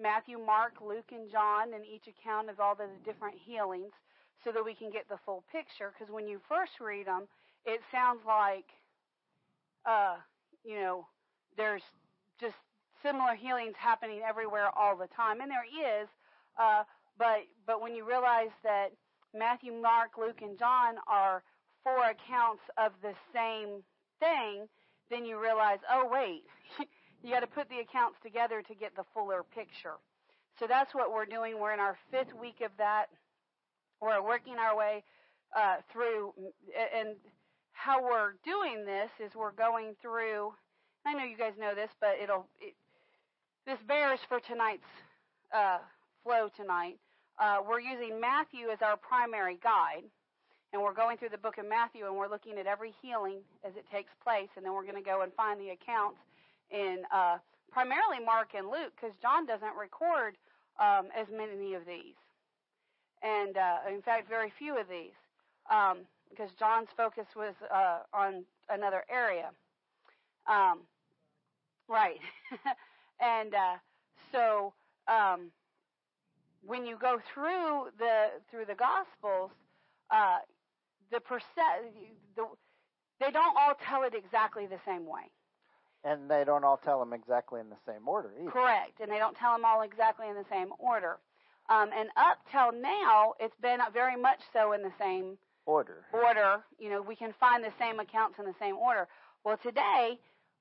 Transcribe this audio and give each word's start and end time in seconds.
Matthew, 0.00 0.38
Mark, 0.38 0.74
Luke, 0.80 1.10
and 1.12 1.30
John, 1.30 1.74
and 1.74 1.84
each 1.84 2.06
account 2.06 2.48
of 2.48 2.60
all 2.60 2.74
the 2.74 2.88
different 3.04 3.36
healings 3.36 3.92
so 4.44 4.52
that 4.52 4.64
we 4.64 4.74
can 4.74 4.90
get 4.90 5.08
the 5.08 5.18
full 5.24 5.44
picture. 5.50 5.92
Because 5.92 6.12
when 6.12 6.28
you 6.28 6.40
first 6.48 6.80
read 6.80 7.06
them, 7.06 7.26
it 7.66 7.80
sounds 7.90 8.20
like, 8.26 8.64
uh, 9.84 10.16
you 10.64 10.76
know, 10.76 11.06
there's 11.56 11.82
just 12.40 12.54
similar 13.02 13.34
healings 13.34 13.74
happening 13.76 14.20
everywhere 14.26 14.70
all 14.76 14.96
the 14.96 15.08
time, 15.08 15.40
and 15.40 15.50
there 15.50 15.66
is. 15.66 16.08
Uh, 16.58 16.84
but 17.18 17.46
but 17.66 17.80
when 17.82 17.94
you 17.94 18.08
realize 18.08 18.54
that 18.62 18.90
Matthew, 19.34 19.72
Mark, 19.72 20.16
Luke, 20.18 20.40
and 20.42 20.58
John 20.58 20.94
are 21.08 21.42
four 21.82 22.10
accounts 22.10 22.62
of 22.76 22.92
the 23.02 23.14
same 23.34 23.82
thing, 24.20 24.68
then 25.10 25.24
you 25.24 25.40
realize, 25.40 25.78
oh 25.90 26.08
wait, 26.10 26.44
you 27.22 27.32
got 27.32 27.40
to 27.40 27.46
put 27.46 27.68
the 27.68 27.78
accounts 27.80 28.18
together 28.22 28.62
to 28.62 28.74
get 28.74 28.94
the 28.96 29.04
fuller 29.14 29.42
picture. 29.54 29.98
So 30.58 30.66
that's 30.68 30.94
what 30.94 31.12
we're 31.12 31.26
doing. 31.26 31.58
We're 31.58 31.72
in 31.72 31.80
our 31.80 31.96
fifth 32.10 32.34
week 32.40 32.60
of 32.64 32.70
that. 32.78 33.06
We're 34.00 34.22
working 34.22 34.54
our 34.58 34.76
way 34.76 35.04
uh, 35.56 35.76
through, 35.92 36.32
and 36.94 37.16
how 37.72 38.02
we're 38.02 38.34
doing 38.44 38.84
this 38.84 39.10
is 39.24 39.34
we're 39.34 39.52
going 39.52 39.94
through. 40.02 40.52
I 41.06 41.14
know 41.14 41.24
you 41.24 41.36
guys 41.36 41.52
know 41.58 41.74
this, 41.74 41.90
but 42.00 42.14
it'll 42.22 42.46
it, 42.60 42.74
this 43.66 43.78
bears 43.86 44.18
for 44.28 44.40
tonight's 44.40 44.88
uh, 45.54 45.78
flow 46.24 46.48
tonight. 46.56 46.98
Uh, 47.38 47.58
we're 47.68 47.80
using 47.80 48.20
Matthew 48.20 48.70
as 48.72 48.78
our 48.82 48.96
primary 48.96 49.58
guide, 49.62 50.02
and 50.72 50.82
we're 50.82 50.94
going 50.94 51.18
through 51.18 51.30
the 51.30 51.38
book 51.38 51.58
of 51.58 51.68
Matthew, 51.68 52.06
and 52.06 52.16
we're 52.16 52.28
looking 52.28 52.58
at 52.58 52.66
every 52.66 52.92
healing 53.02 53.38
as 53.64 53.74
it 53.76 53.84
takes 53.92 54.10
place, 54.22 54.48
and 54.56 54.64
then 54.64 54.74
we're 54.74 54.82
going 54.82 54.96
to 54.96 55.02
go 55.02 55.22
and 55.22 55.32
find 55.34 55.60
the 55.60 55.70
accounts 55.70 56.18
in 56.70 57.02
uh, 57.12 57.38
primarily 57.70 58.24
Mark 58.24 58.50
and 58.54 58.66
Luke, 58.68 58.92
because 58.96 59.14
John 59.22 59.46
doesn't 59.46 59.76
record 59.76 60.36
um, 60.80 61.08
as 61.16 61.26
many 61.30 61.74
of 61.74 61.86
these 61.86 62.14
and 63.22 63.56
uh, 63.56 63.78
in 63.92 64.02
fact, 64.02 64.28
very 64.28 64.52
few 64.58 64.78
of 64.78 64.88
these, 64.88 65.16
um, 65.70 65.98
because 66.30 66.50
John's 66.58 66.88
focus 66.96 67.26
was 67.36 67.54
uh, 67.72 68.00
on 68.12 68.44
another 68.68 69.04
area. 69.10 69.50
Um, 70.48 70.80
right, 71.88 72.20
and 73.20 73.54
uh, 73.54 73.76
so 74.32 74.72
um, 75.08 75.50
when 76.64 76.86
you 76.86 76.96
go 77.00 77.18
through 77.32 77.88
the 77.98 78.28
through 78.50 78.66
the 78.66 78.74
Gospels, 78.74 79.50
uh, 80.10 80.38
the 81.10 81.20
percent 81.20 81.94
the 82.36 82.46
they 83.20 83.30
don't 83.30 83.56
all 83.58 83.74
tell 83.88 84.04
it 84.04 84.14
exactly 84.14 84.66
the 84.66 84.78
same 84.86 85.06
way. 85.06 85.30
And 86.04 86.30
they 86.30 86.44
don't 86.44 86.64
all 86.64 86.76
tell 86.76 87.00
them 87.00 87.12
exactly 87.12 87.60
in 87.60 87.68
the 87.68 87.76
same 87.86 88.06
order 88.06 88.30
either. 88.40 88.50
Correct, 88.50 89.00
and 89.00 89.10
they 89.10 89.18
don't 89.18 89.36
tell 89.36 89.52
them 89.52 89.64
all 89.64 89.82
exactly 89.82 90.28
in 90.28 90.34
the 90.34 90.44
same 90.50 90.68
order. 90.78 91.18
Um, 91.68 91.90
and 91.94 92.08
up 92.16 92.38
till 92.50 92.72
now, 92.72 93.34
it's 93.40 93.56
been 93.60 93.80
very 93.92 94.16
much 94.16 94.40
so 94.52 94.72
in 94.72 94.82
the 94.82 94.92
same 94.98 95.36
order. 95.66 96.04
Order. 96.12 96.62
You 96.78 96.90
know, 96.90 97.02
we 97.02 97.14
can 97.14 97.34
find 97.38 97.62
the 97.62 97.72
same 97.78 98.00
accounts 98.00 98.38
in 98.38 98.46
the 98.46 98.54
same 98.60 98.76
order. 98.76 99.06
Well, 99.44 99.58
today, 99.62 100.18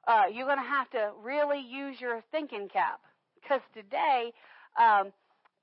uh, 0.07 0.23
you're 0.31 0.45
going 0.45 0.57
to 0.57 0.63
have 0.63 0.89
to 0.91 1.11
really 1.21 1.59
use 1.59 2.01
your 2.01 2.21
thinking 2.31 2.67
cap 2.67 2.99
because 3.41 3.61
today 3.73 4.33
um, 4.77 5.11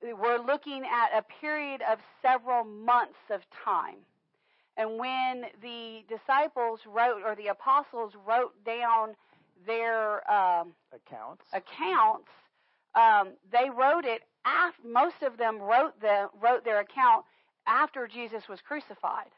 we're 0.01 0.39
looking 0.39 0.83
at 0.83 1.17
a 1.17 1.23
period 1.41 1.81
of 1.89 1.99
several 2.21 2.63
months 2.63 3.19
of 3.29 3.41
time. 3.63 3.97
And 4.77 4.97
when 4.97 5.45
the 5.61 6.03
disciples 6.09 6.81
wrote, 6.85 7.21
or 7.25 7.35
the 7.35 7.47
apostles 7.47 8.13
wrote 8.27 8.53
down 8.65 9.15
their 9.65 10.29
um, 10.31 10.73
accounts, 10.93 11.45
accounts, 11.53 12.29
um, 12.95 13.33
they 13.51 13.69
wrote 13.69 14.05
it 14.05 14.21
after, 14.45 14.87
most 14.87 15.21
of 15.21 15.37
them 15.37 15.59
wrote, 15.59 15.99
the, 16.01 16.29
wrote 16.41 16.63
their 16.63 16.79
account 16.79 17.25
after 17.67 18.07
Jesus 18.07 18.47
was 18.47 18.59
crucified. 18.61 19.31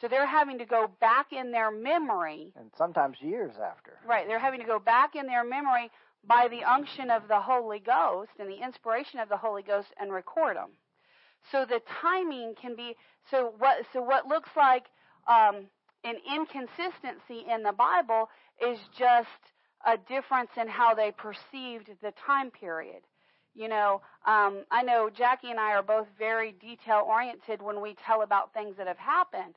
So 0.00 0.08
they're 0.08 0.26
having 0.26 0.58
to 0.58 0.64
go 0.64 0.90
back 1.00 1.32
in 1.32 1.52
their 1.52 1.70
memory. 1.70 2.52
And 2.56 2.70
sometimes 2.76 3.18
years 3.20 3.54
after. 3.62 3.92
Right. 4.06 4.26
They're 4.26 4.40
having 4.40 4.60
to 4.60 4.66
go 4.66 4.78
back 4.78 5.14
in 5.14 5.26
their 5.26 5.44
memory 5.44 5.90
by 6.26 6.48
the 6.48 6.64
unction 6.64 7.10
of 7.10 7.28
the 7.28 7.40
Holy 7.40 7.78
Ghost 7.78 8.30
and 8.38 8.48
the 8.48 8.62
inspiration 8.62 9.20
of 9.20 9.28
the 9.28 9.36
Holy 9.36 9.62
Ghost 9.62 9.88
and 10.00 10.12
record 10.12 10.56
them. 10.56 10.70
So 11.52 11.64
the 11.64 11.80
timing 12.00 12.54
can 12.60 12.74
be 12.74 12.96
so 13.30 13.54
what 13.58 13.84
so 13.92 14.02
what 14.02 14.26
looks 14.26 14.48
like 14.56 14.86
um, 15.28 15.66
an 16.02 16.16
inconsistency 16.34 17.44
in 17.50 17.62
the 17.62 17.72
Bible 17.72 18.30
is 18.60 18.78
just 18.98 19.28
a 19.86 19.96
difference 19.96 20.50
in 20.60 20.68
how 20.68 20.94
they 20.94 21.12
perceived 21.12 21.90
the 22.02 22.12
time 22.26 22.50
period. 22.50 23.02
You 23.54 23.68
know, 23.68 24.00
um, 24.26 24.64
I 24.70 24.82
know 24.82 25.10
Jackie 25.10 25.50
and 25.50 25.60
I 25.60 25.72
are 25.72 25.82
both 25.82 26.08
very 26.18 26.52
detail 26.52 27.04
oriented 27.06 27.62
when 27.62 27.80
we 27.80 27.94
tell 28.04 28.22
about 28.22 28.52
things 28.52 28.76
that 28.78 28.88
have 28.88 28.98
happened. 28.98 29.54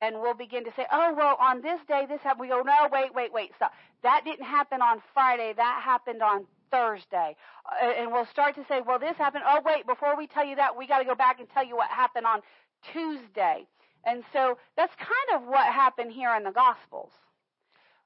And 0.00 0.20
we'll 0.20 0.34
begin 0.34 0.64
to 0.64 0.70
say, 0.76 0.86
oh, 0.92 1.12
well, 1.16 1.36
on 1.40 1.60
this 1.60 1.80
day, 1.88 2.06
this 2.08 2.20
happened. 2.20 2.42
We 2.42 2.48
go, 2.48 2.62
no, 2.62 2.88
wait, 2.92 3.14
wait, 3.14 3.32
wait, 3.32 3.50
stop. 3.56 3.72
That 4.02 4.22
didn't 4.24 4.44
happen 4.44 4.80
on 4.80 5.02
Friday. 5.12 5.54
That 5.56 5.82
happened 5.82 6.22
on 6.22 6.46
Thursday. 6.70 7.34
Uh, 7.66 7.86
and 7.86 8.12
we'll 8.12 8.26
start 8.26 8.54
to 8.56 8.64
say, 8.68 8.80
well, 8.86 8.98
this 9.00 9.16
happened. 9.16 9.44
Oh, 9.46 9.60
wait, 9.64 9.86
before 9.86 10.16
we 10.16 10.26
tell 10.28 10.44
you 10.44 10.54
that, 10.56 10.76
we 10.76 10.86
got 10.86 10.98
to 10.98 11.04
go 11.04 11.16
back 11.16 11.40
and 11.40 11.48
tell 11.50 11.66
you 11.66 11.74
what 11.74 11.88
happened 11.90 12.26
on 12.26 12.42
Tuesday. 12.92 13.66
And 14.04 14.22
so 14.32 14.58
that's 14.76 14.94
kind 14.96 15.42
of 15.42 15.48
what 15.48 15.66
happened 15.66 16.12
here 16.12 16.34
in 16.36 16.44
the 16.44 16.52
Gospels. 16.52 17.10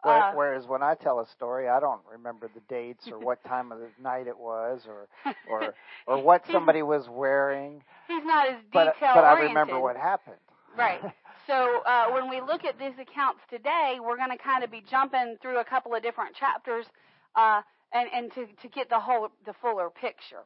Uh, 0.04 0.32
Whereas 0.34 0.66
when 0.66 0.82
I 0.82 0.94
tell 0.94 1.20
a 1.20 1.26
story, 1.28 1.68
I 1.68 1.78
don't 1.78 2.00
remember 2.10 2.50
the 2.52 2.60
dates 2.68 3.08
or 3.10 3.18
what 3.18 3.42
time 3.48 3.70
of 3.70 3.78
the 3.78 3.88
night 4.02 4.26
it 4.26 4.36
was, 4.36 4.82
or 4.86 5.08
or 5.48 5.74
or 6.06 6.22
what 6.22 6.42
somebody 6.50 6.82
was 6.82 7.08
wearing. 7.08 7.82
He's 8.08 8.24
not 8.24 8.48
as 8.48 8.56
detail 8.72 8.92
but, 9.00 9.14
but 9.14 9.24
I 9.24 9.40
remember 9.40 9.78
what 9.80 9.96
happened. 9.96 10.36
Right. 10.76 11.00
So 11.48 11.82
uh, 11.84 12.08
when 12.12 12.30
we 12.30 12.40
look 12.40 12.64
at 12.64 12.78
these 12.78 12.92
accounts 13.00 13.40
today, 13.50 13.98
we're 14.00 14.16
going 14.16 14.30
to 14.30 14.38
kind 14.38 14.62
of 14.62 14.70
be 14.70 14.80
jumping 14.88 15.36
through 15.42 15.58
a 15.58 15.64
couple 15.64 15.92
of 15.92 16.00
different 16.00 16.36
chapters, 16.36 16.86
uh, 17.34 17.62
and 17.92 18.08
and 18.14 18.32
to 18.34 18.46
to 18.62 18.68
get 18.68 18.88
the 18.88 19.00
whole 19.00 19.28
the 19.44 19.52
fuller 19.60 19.90
picture. 19.90 20.44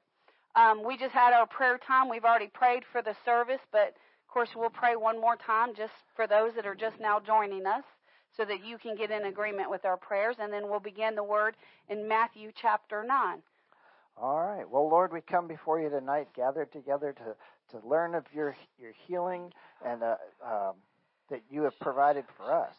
Um, 0.54 0.82
we 0.86 0.96
just 0.96 1.12
had 1.12 1.34
our 1.34 1.46
prayer 1.46 1.78
time. 1.86 2.08
We've 2.08 2.24
already 2.24 2.46
prayed 2.46 2.82
for 2.92 3.02
the 3.02 3.14
service, 3.26 3.60
but 3.70 3.88
of 3.88 4.32
course 4.32 4.48
we'll 4.56 4.70
pray 4.70 4.96
one 4.96 5.20
more 5.20 5.36
time 5.36 5.74
just 5.76 5.92
for 6.16 6.26
those 6.26 6.52
that 6.56 6.64
are 6.64 6.74
just 6.74 6.98
now 6.98 7.20
joining 7.20 7.66
us 7.66 7.84
so 8.36 8.44
that 8.44 8.64
you 8.64 8.78
can 8.78 8.96
get 8.96 9.10
in 9.10 9.24
agreement 9.24 9.70
with 9.70 9.84
our 9.84 9.96
prayers. 9.96 10.36
And 10.38 10.52
then 10.52 10.68
we'll 10.68 10.80
begin 10.80 11.14
the 11.14 11.24
word 11.24 11.56
in 11.88 12.06
Matthew 12.06 12.52
chapter 12.54 13.04
9. 13.04 13.42
All 14.18 14.40
right. 14.40 14.68
Well, 14.68 14.88
Lord, 14.88 15.12
we 15.12 15.20
come 15.20 15.46
before 15.46 15.80
you 15.80 15.90
tonight, 15.90 16.28
gathered 16.34 16.72
together 16.72 17.14
to, 17.14 17.78
to 17.78 17.86
learn 17.86 18.14
of 18.14 18.24
your, 18.34 18.56
your 18.80 18.92
healing 19.06 19.52
and 19.84 20.02
uh, 20.02 20.16
um, 20.44 20.74
that 21.30 21.42
you 21.50 21.62
have 21.62 21.78
provided 21.80 22.24
for 22.36 22.52
us. 22.52 22.74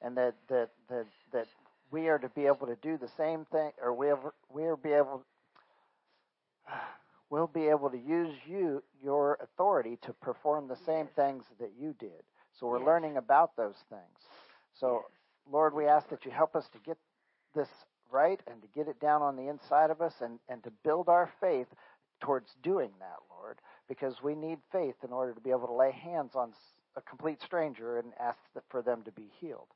And 0.00 0.16
that, 0.16 0.34
that, 0.48 0.70
that, 0.88 1.06
that 1.32 1.46
we 1.92 2.08
are 2.08 2.18
to 2.18 2.28
be 2.30 2.46
able 2.46 2.66
to 2.66 2.76
do 2.82 2.98
the 2.98 3.10
same 3.16 3.44
thing, 3.52 3.70
or 3.80 3.94
we 3.94 4.08
are, 4.08 4.18
we 4.52 4.64
are 4.64 4.76
be 4.76 4.92
able, 4.92 5.22
we'll 7.30 7.46
be 7.46 7.68
able 7.68 7.90
to 7.90 7.98
use 7.98 8.34
you, 8.48 8.82
your 9.02 9.38
authority, 9.40 9.98
to 10.02 10.12
perform 10.14 10.66
the 10.66 10.78
same 10.84 11.06
things 11.14 11.44
that 11.60 11.72
you 11.78 11.94
did. 12.00 12.22
So 12.58 12.66
we're 12.66 12.78
yes. 12.78 12.86
learning 12.86 13.16
about 13.16 13.56
those 13.56 13.76
things. 13.88 14.28
So, 14.82 15.04
Lord, 15.48 15.74
we 15.74 15.86
ask 15.86 16.08
that 16.10 16.24
you 16.24 16.32
help 16.32 16.56
us 16.56 16.68
to 16.72 16.78
get 16.84 16.98
this 17.54 17.68
right 18.10 18.40
and 18.50 18.60
to 18.62 18.68
get 18.74 18.88
it 18.88 18.98
down 18.98 19.22
on 19.22 19.36
the 19.36 19.46
inside 19.48 19.90
of 19.90 20.02
us 20.02 20.14
and, 20.20 20.40
and 20.48 20.60
to 20.64 20.72
build 20.82 21.08
our 21.08 21.30
faith 21.40 21.68
towards 22.20 22.50
doing 22.64 22.90
that, 22.98 23.18
Lord, 23.30 23.58
because 23.88 24.16
we 24.24 24.34
need 24.34 24.58
faith 24.72 24.96
in 25.04 25.12
order 25.12 25.34
to 25.34 25.40
be 25.40 25.50
able 25.50 25.68
to 25.68 25.72
lay 25.72 25.92
hands 25.92 26.32
on 26.34 26.52
a 26.96 27.00
complete 27.00 27.40
stranger 27.42 27.98
and 27.98 28.12
ask 28.18 28.38
for 28.70 28.82
them 28.82 29.02
to 29.04 29.12
be 29.12 29.30
healed. 29.40 29.68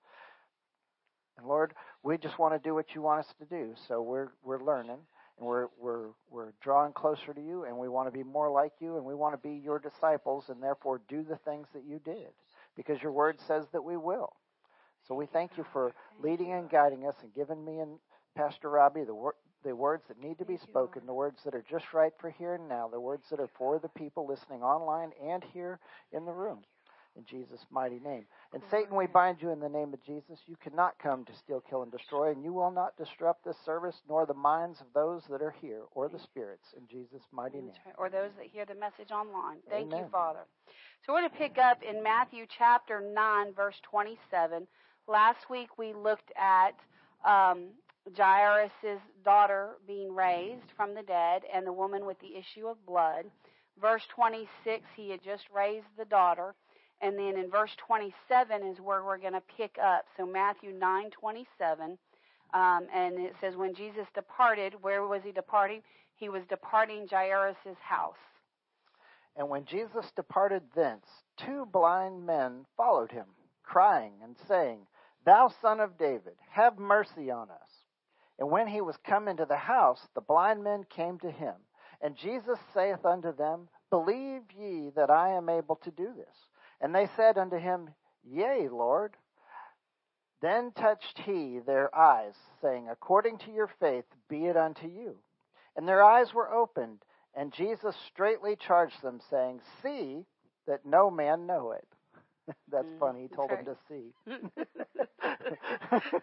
And 1.38 1.46
Lord, 1.46 1.74
we 2.02 2.18
just 2.18 2.40
want 2.40 2.60
to 2.60 2.68
do 2.68 2.74
what 2.74 2.96
you 2.96 3.00
want 3.00 3.20
us 3.20 3.32
to 3.38 3.44
do. 3.44 3.74
So 3.86 4.02
we're 4.02 4.30
we're 4.42 4.62
learning 4.64 4.98
and 5.38 5.46
we're 5.46 5.68
we're 5.78 6.08
we're 6.30 6.52
drawing 6.60 6.92
closer 6.92 7.32
to 7.32 7.40
you 7.40 7.64
and 7.64 7.78
we 7.78 7.88
want 7.88 8.08
to 8.08 8.12
be 8.12 8.24
more 8.24 8.50
like 8.50 8.72
you 8.80 8.96
and 8.96 9.04
we 9.04 9.14
want 9.14 9.34
to 9.40 9.48
be 9.48 9.54
your 9.54 9.78
disciples 9.78 10.46
and 10.48 10.60
therefore 10.60 11.00
do 11.08 11.22
the 11.22 11.36
things 11.36 11.68
that 11.74 11.84
you 11.86 12.00
did 12.04 12.32
because 12.76 13.00
your 13.00 13.12
word 13.12 13.38
says 13.46 13.66
that 13.72 13.84
we 13.84 13.96
will. 13.96 14.32
So 15.06 15.14
we 15.14 15.26
thank 15.26 15.56
you 15.56 15.64
for 15.72 15.94
leading 16.22 16.52
and 16.52 16.68
guiding 16.68 17.06
us 17.06 17.14
and 17.22 17.34
giving 17.34 17.64
me 17.64 17.78
and 17.78 17.98
Pastor 18.36 18.70
Robbie 18.70 19.04
the 19.04 19.14
wor- 19.14 19.36
the 19.64 19.74
words 19.74 20.04
that 20.08 20.20
need 20.20 20.38
to 20.38 20.44
be 20.44 20.58
spoken, 20.58 21.06
the 21.06 21.14
words 21.14 21.38
that 21.44 21.54
are 21.54 21.64
just 21.68 21.92
right 21.92 22.12
for 22.20 22.30
here 22.30 22.54
and 22.54 22.68
now, 22.68 22.88
the 22.88 23.00
words 23.00 23.24
that 23.30 23.40
are 23.40 23.50
for 23.58 23.78
the 23.78 23.88
people 23.88 24.26
listening 24.26 24.62
online 24.62 25.10
and 25.22 25.42
here 25.52 25.80
in 26.12 26.24
the 26.24 26.32
room. 26.32 26.60
In 27.16 27.24
Jesus' 27.24 27.64
mighty 27.70 27.98
name. 27.98 28.26
And 28.52 28.62
Satan, 28.70 28.94
we 28.94 29.06
bind 29.06 29.38
you 29.40 29.50
in 29.50 29.58
the 29.58 29.70
name 29.70 29.94
of 29.94 30.04
Jesus. 30.04 30.38
You 30.46 30.56
cannot 30.62 30.98
come 31.02 31.24
to 31.24 31.34
steal, 31.34 31.62
kill, 31.68 31.82
and 31.82 31.90
destroy, 31.90 32.30
and 32.30 32.44
you 32.44 32.52
will 32.52 32.70
not 32.70 32.94
disrupt 32.98 33.42
this 33.44 33.56
service 33.64 34.02
nor 34.06 34.26
the 34.26 34.34
minds 34.34 34.82
of 34.82 34.86
those 34.94 35.22
that 35.30 35.40
are 35.40 35.54
here 35.62 35.84
or 35.92 36.10
the 36.10 36.18
spirits 36.18 36.74
in 36.76 36.86
Jesus' 36.86 37.22
mighty 37.32 37.62
name. 37.62 37.72
Or 37.96 38.10
those 38.10 38.32
that 38.36 38.46
hear 38.46 38.66
the 38.66 38.74
message 38.74 39.10
online. 39.10 39.58
Thank 39.70 39.92
Amen. 39.92 40.04
you, 40.04 40.10
Father. 40.12 40.40
So 41.06 41.14
we're 41.14 41.20
going 41.20 41.30
to 41.30 41.38
pick 41.38 41.56
up 41.56 41.78
in 41.82 42.02
Matthew 42.02 42.44
chapter 42.58 43.00
9, 43.00 43.54
verse 43.54 43.80
27. 43.90 44.66
Last 45.08 45.48
week 45.48 45.78
we 45.78 45.92
looked 45.94 46.32
at 46.36 46.74
um, 47.24 47.68
Jairus' 48.16 49.00
daughter 49.24 49.76
being 49.86 50.12
raised 50.14 50.70
from 50.76 50.94
the 50.94 51.02
dead 51.02 51.42
and 51.52 51.66
the 51.66 51.72
woman 51.72 52.06
with 52.06 52.18
the 52.20 52.36
issue 52.36 52.66
of 52.66 52.84
blood. 52.84 53.26
Verse 53.80 54.02
26, 54.14 54.82
he 54.96 55.10
had 55.10 55.22
just 55.22 55.44
raised 55.54 55.86
the 55.96 56.04
daughter. 56.04 56.54
And 57.00 57.16
then 57.16 57.36
in 57.36 57.50
verse 57.50 57.72
27 57.86 58.66
is 58.66 58.80
where 58.80 59.04
we're 59.04 59.18
going 59.18 59.34
to 59.34 59.42
pick 59.56 59.76
up. 59.82 60.06
So 60.16 60.26
Matthew 60.26 60.72
9 60.72 61.10
27. 61.10 61.98
Um, 62.54 62.86
and 62.94 63.18
it 63.18 63.34
says, 63.40 63.54
When 63.54 63.74
Jesus 63.74 64.06
departed, 64.14 64.74
where 64.80 65.06
was 65.06 65.22
he 65.24 65.30
departing? 65.30 65.82
He 66.16 66.28
was 66.28 66.42
departing 66.48 67.06
Jairus' 67.08 67.56
house. 67.80 68.14
And 69.36 69.50
when 69.50 69.66
Jesus 69.66 70.10
departed 70.16 70.62
thence, 70.74 71.06
two 71.36 71.66
blind 71.70 72.24
men 72.24 72.64
followed 72.76 73.12
him, 73.12 73.26
crying 73.62 74.14
and 74.22 74.34
saying, 74.48 74.86
Thou 75.26 75.52
son 75.60 75.80
of 75.80 75.98
David, 75.98 76.36
have 76.50 76.78
mercy 76.78 77.30
on 77.30 77.50
us. 77.50 77.70
And 78.38 78.48
when 78.48 78.68
he 78.68 78.80
was 78.80 78.96
come 79.04 79.26
into 79.26 79.44
the 79.44 79.56
house, 79.56 80.00
the 80.14 80.20
blind 80.20 80.62
men 80.62 80.84
came 80.88 81.18
to 81.18 81.30
him. 81.30 81.54
And 82.00 82.16
Jesus 82.16 82.58
saith 82.72 83.04
unto 83.04 83.34
them, 83.34 83.68
Believe 83.90 84.42
ye 84.56 84.90
that 84.94 85.10
I 85.10 85.30
am 85.30 85.48
able 85.48 85.76
to 85.76 85.90
do 85.90 86.12
this? 86.16 86.36
And 86.80 86.94
they 86.94 87.08
said 87.16 87.38
unto 87.38 87.58
him, 87.58 87.90
Yea, 88.24 88.68
Lord. 88.68 89.16
Then 90.42 90.70
touched 90.72 91.18
he 91.24 91.58
their 91.58 91.92
eyes, 91.94 92.34
saying, 92.62 92.88
According 92.88 93.38
to 93.38 93.50
your 93.50 93.70
faith 93.80 94.04
be 94.28 94.46
it 94.46 94.56
unto 94.56 94.86
you. 94.86 95.16
And 95.76 95.88
their 95.88 96.04
eyes 96.04 96.32
were 96.32 96.52
opened, 96.52 96.98
and 97.34 97.52
Jesus 97.52 97.96
straightly 98.08 98.54
charged 98.54 99.02
them, 99.02 99.20
saying, 99.28 99.60
See 99.82 100.24
that 100.66 100.86
no 100.86 101.10
man 101.10 101.46
know 101.46 101.72
it. 101.72 101.88
That's 102.70 102.86
mm, 102.86 102.98
funny. 102.98 103.22
He 103.22 103.28
told 103.28 103.50
right. 103.50 103.64
them 103.64 103.74
to 103.74 103.80
see. 103.88 104.12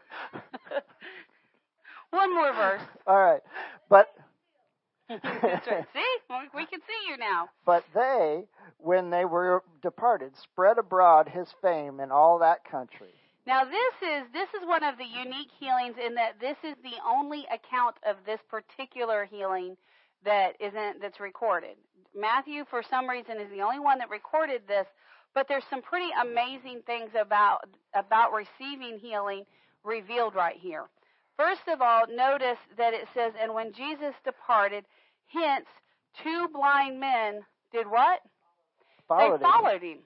One 2.12 2.34
more 2.34 2.54
verse. 2.54 2.82
All 3.08 3.18
right. 3.18 3.42
But 3.90 4.14
right. 5.10 5.86
See? 5.94 6.02
We 6.56 6.66
can 6.66 6.80
see 6.80 7.10
you 7.10 7.18
now. 7.18 7.50
But 7.66 7.84
they, 7.94 8.46
when 8.78 9.10
they 9.10 9.26
were 9.26 9.64
departed, 9.82 10.34
spread 10.42 10.78
abroad 10.78 11.30
his 11.30 11.48
fame 11.62 12.00
in 12.00 12.12
all 12.12 12.40
that 12.40 12.64
country. 12.70 13.14
Now 13.46 13.66
this 13.66 13.96
is 14.02 14.24
this 14.32 14.48
is 14.50 14.66
one 14.66 14.84
of 14.84 14.98
the 14.98 15.06
unique 15.06 15.50
healings 15.60 15.96
in 16.04 16.16
that 16.16 16.40
this 16.40 16.56
is 16.64 16.76
the 16.82 16.96
only 17.06 17.46
account 17.52 17.96
of 18.08 18.16
this 18.26 18.40
particular 18.50 19.26
healing 19.26 19.76
that 20.24 20.56
isn't 20.62 21.02
that's 21.02 21.20
recorded. 21.20 21.76
Matthew 22.16 22.64
for 22.70 22.82
some 22.82 23.10
reason 23.10 23.40
is 23.42 23.50
the 23.52 23.62
only 23.62 23.80
one 23.80 23.98
that 23.98 24.10
recorded 24.10 24.62
this, 24.68 24.88
but 25.34 25.48
there's 25.48 25.64
some 25.70 25.82
pretty 25.82 26.10
amazing 26.22 26.82
things 26.86 27.12
about 27.20 27.70
about 27.94 28.32
receiving 28.34 29.00
healing 29.00 29.46
revealed 29.84 30.36
right 30.36 30.58
here. 30.58 30.86
First 31.38 31.68
of 31.68 31.82
all, 31.82 32.04
notice 32.10 32.60
that 32.78 32.94
it 32.94 33.08
says, 33.14 33.34
and 33.42 33.54
when 33.54 33.74
Jesus 33.74 34.14
departed, 34.24 34.86
hence 35.28 35.66
two 36.24 36.48
blind 36.54 37.00
men 37.00 37.42
did 37.72 37.88
what? 37.90 38.22
Followed 39.08 39.40
they 39.40 39.44
followed 39.44 39.82
him. 39.82 39.90
him. 39.90 40.00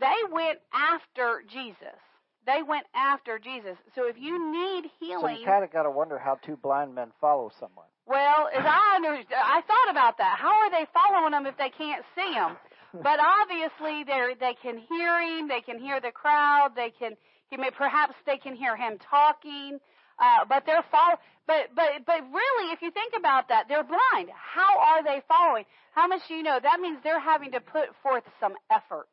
They 0.00 0.16
went 0.32 0.58
after 0.72 1.42
Jesus. 1.48 1.98
They 2.46 2.62
went 2.62 2.86
after 2.94 3.38
Jesus. 3.38 3.76
So 3.94 4.08
if 4.08 4.16
you 4.18 4.50
need 4.52 4.90
healing, 4.98 5.36
so 5.36 5.40
you 5.40 5.46
kind 5.46 5.64
of 5.64 5.72
got 5.72 5.82
to 5.84 5.90
wonder 5.90 6.18
how 6.18 6.36
two 6.44 6.56
blind 6.56 6.94
men 6.94 7.12
follow 7.20 7.50
someone. 7.60 7.86
Well, 8.06 8.48
as 8.56 8.64
I 8.64 8.96
under, 8.96 9.22
I 9.36 9.60
thought 9.66 9.90
about 9.90 10.16
that. 10.16 10.38
How 10.40 10.48
are 10.48 10.70
they 10.70 10.86
following 10.94 11.32
them 11.32 11.46
if 11.46 11.58
they 11.58 11.68
can't 11.68 12.04
see 12.16 12.32
him? 12.32 12.56
But 12.92 13.20
obviously, 13.20 14.04
they 14.04 14.34
they 14.38 14.54
can 14.62 14.78
hear 14.78 15.20
him. 15.20 15.48
They 15.48 15.60
can 15.60 15.78
hear 15.78 16.00
the 16.00 16.10
crowd. 16.10 16.72
They 16.74 16.90
can. 16.90 17.16
He 17.50 17.56
may, 17.56 17.70
perhaps 17.70 18.14
they 18.26 18.36
can 18.38 18.54
hear 18.54 18.76
him 18.76 18.98
talking. 18.98 19.78
Uh, 20.18 20.44
but 20.48 20.64
they're 20.66 20.84
follow, 20.90 21.16
but 21.46 21.70
but 21.76 22.04
but 22.04 22.20
really, 22.32 22.72
if 22.72 22.82
you 22.82 22.90
think 22.90 23.14
about 23.16 23.48
that, 23.48 23.66
they're 23.68 23.84
blind. 23.84 24.30
How 24.34 24.80
are 24.80 25.04
they 25.04 25.22
following? 25.28 25.64
How 25.94 26.08
much 26.08 26.22
do 26.28 26.34
you 26.34 26.42
know? 26.42 26.58
That 26.60 26.80
means 26.80 26.98
they're 27.04 27.20
having 27.20 27.52
to 27.52 27.60
put 27.60 27.94
forth 28.02 28.24
some 28.40 28.54
effort. 28.70 29.08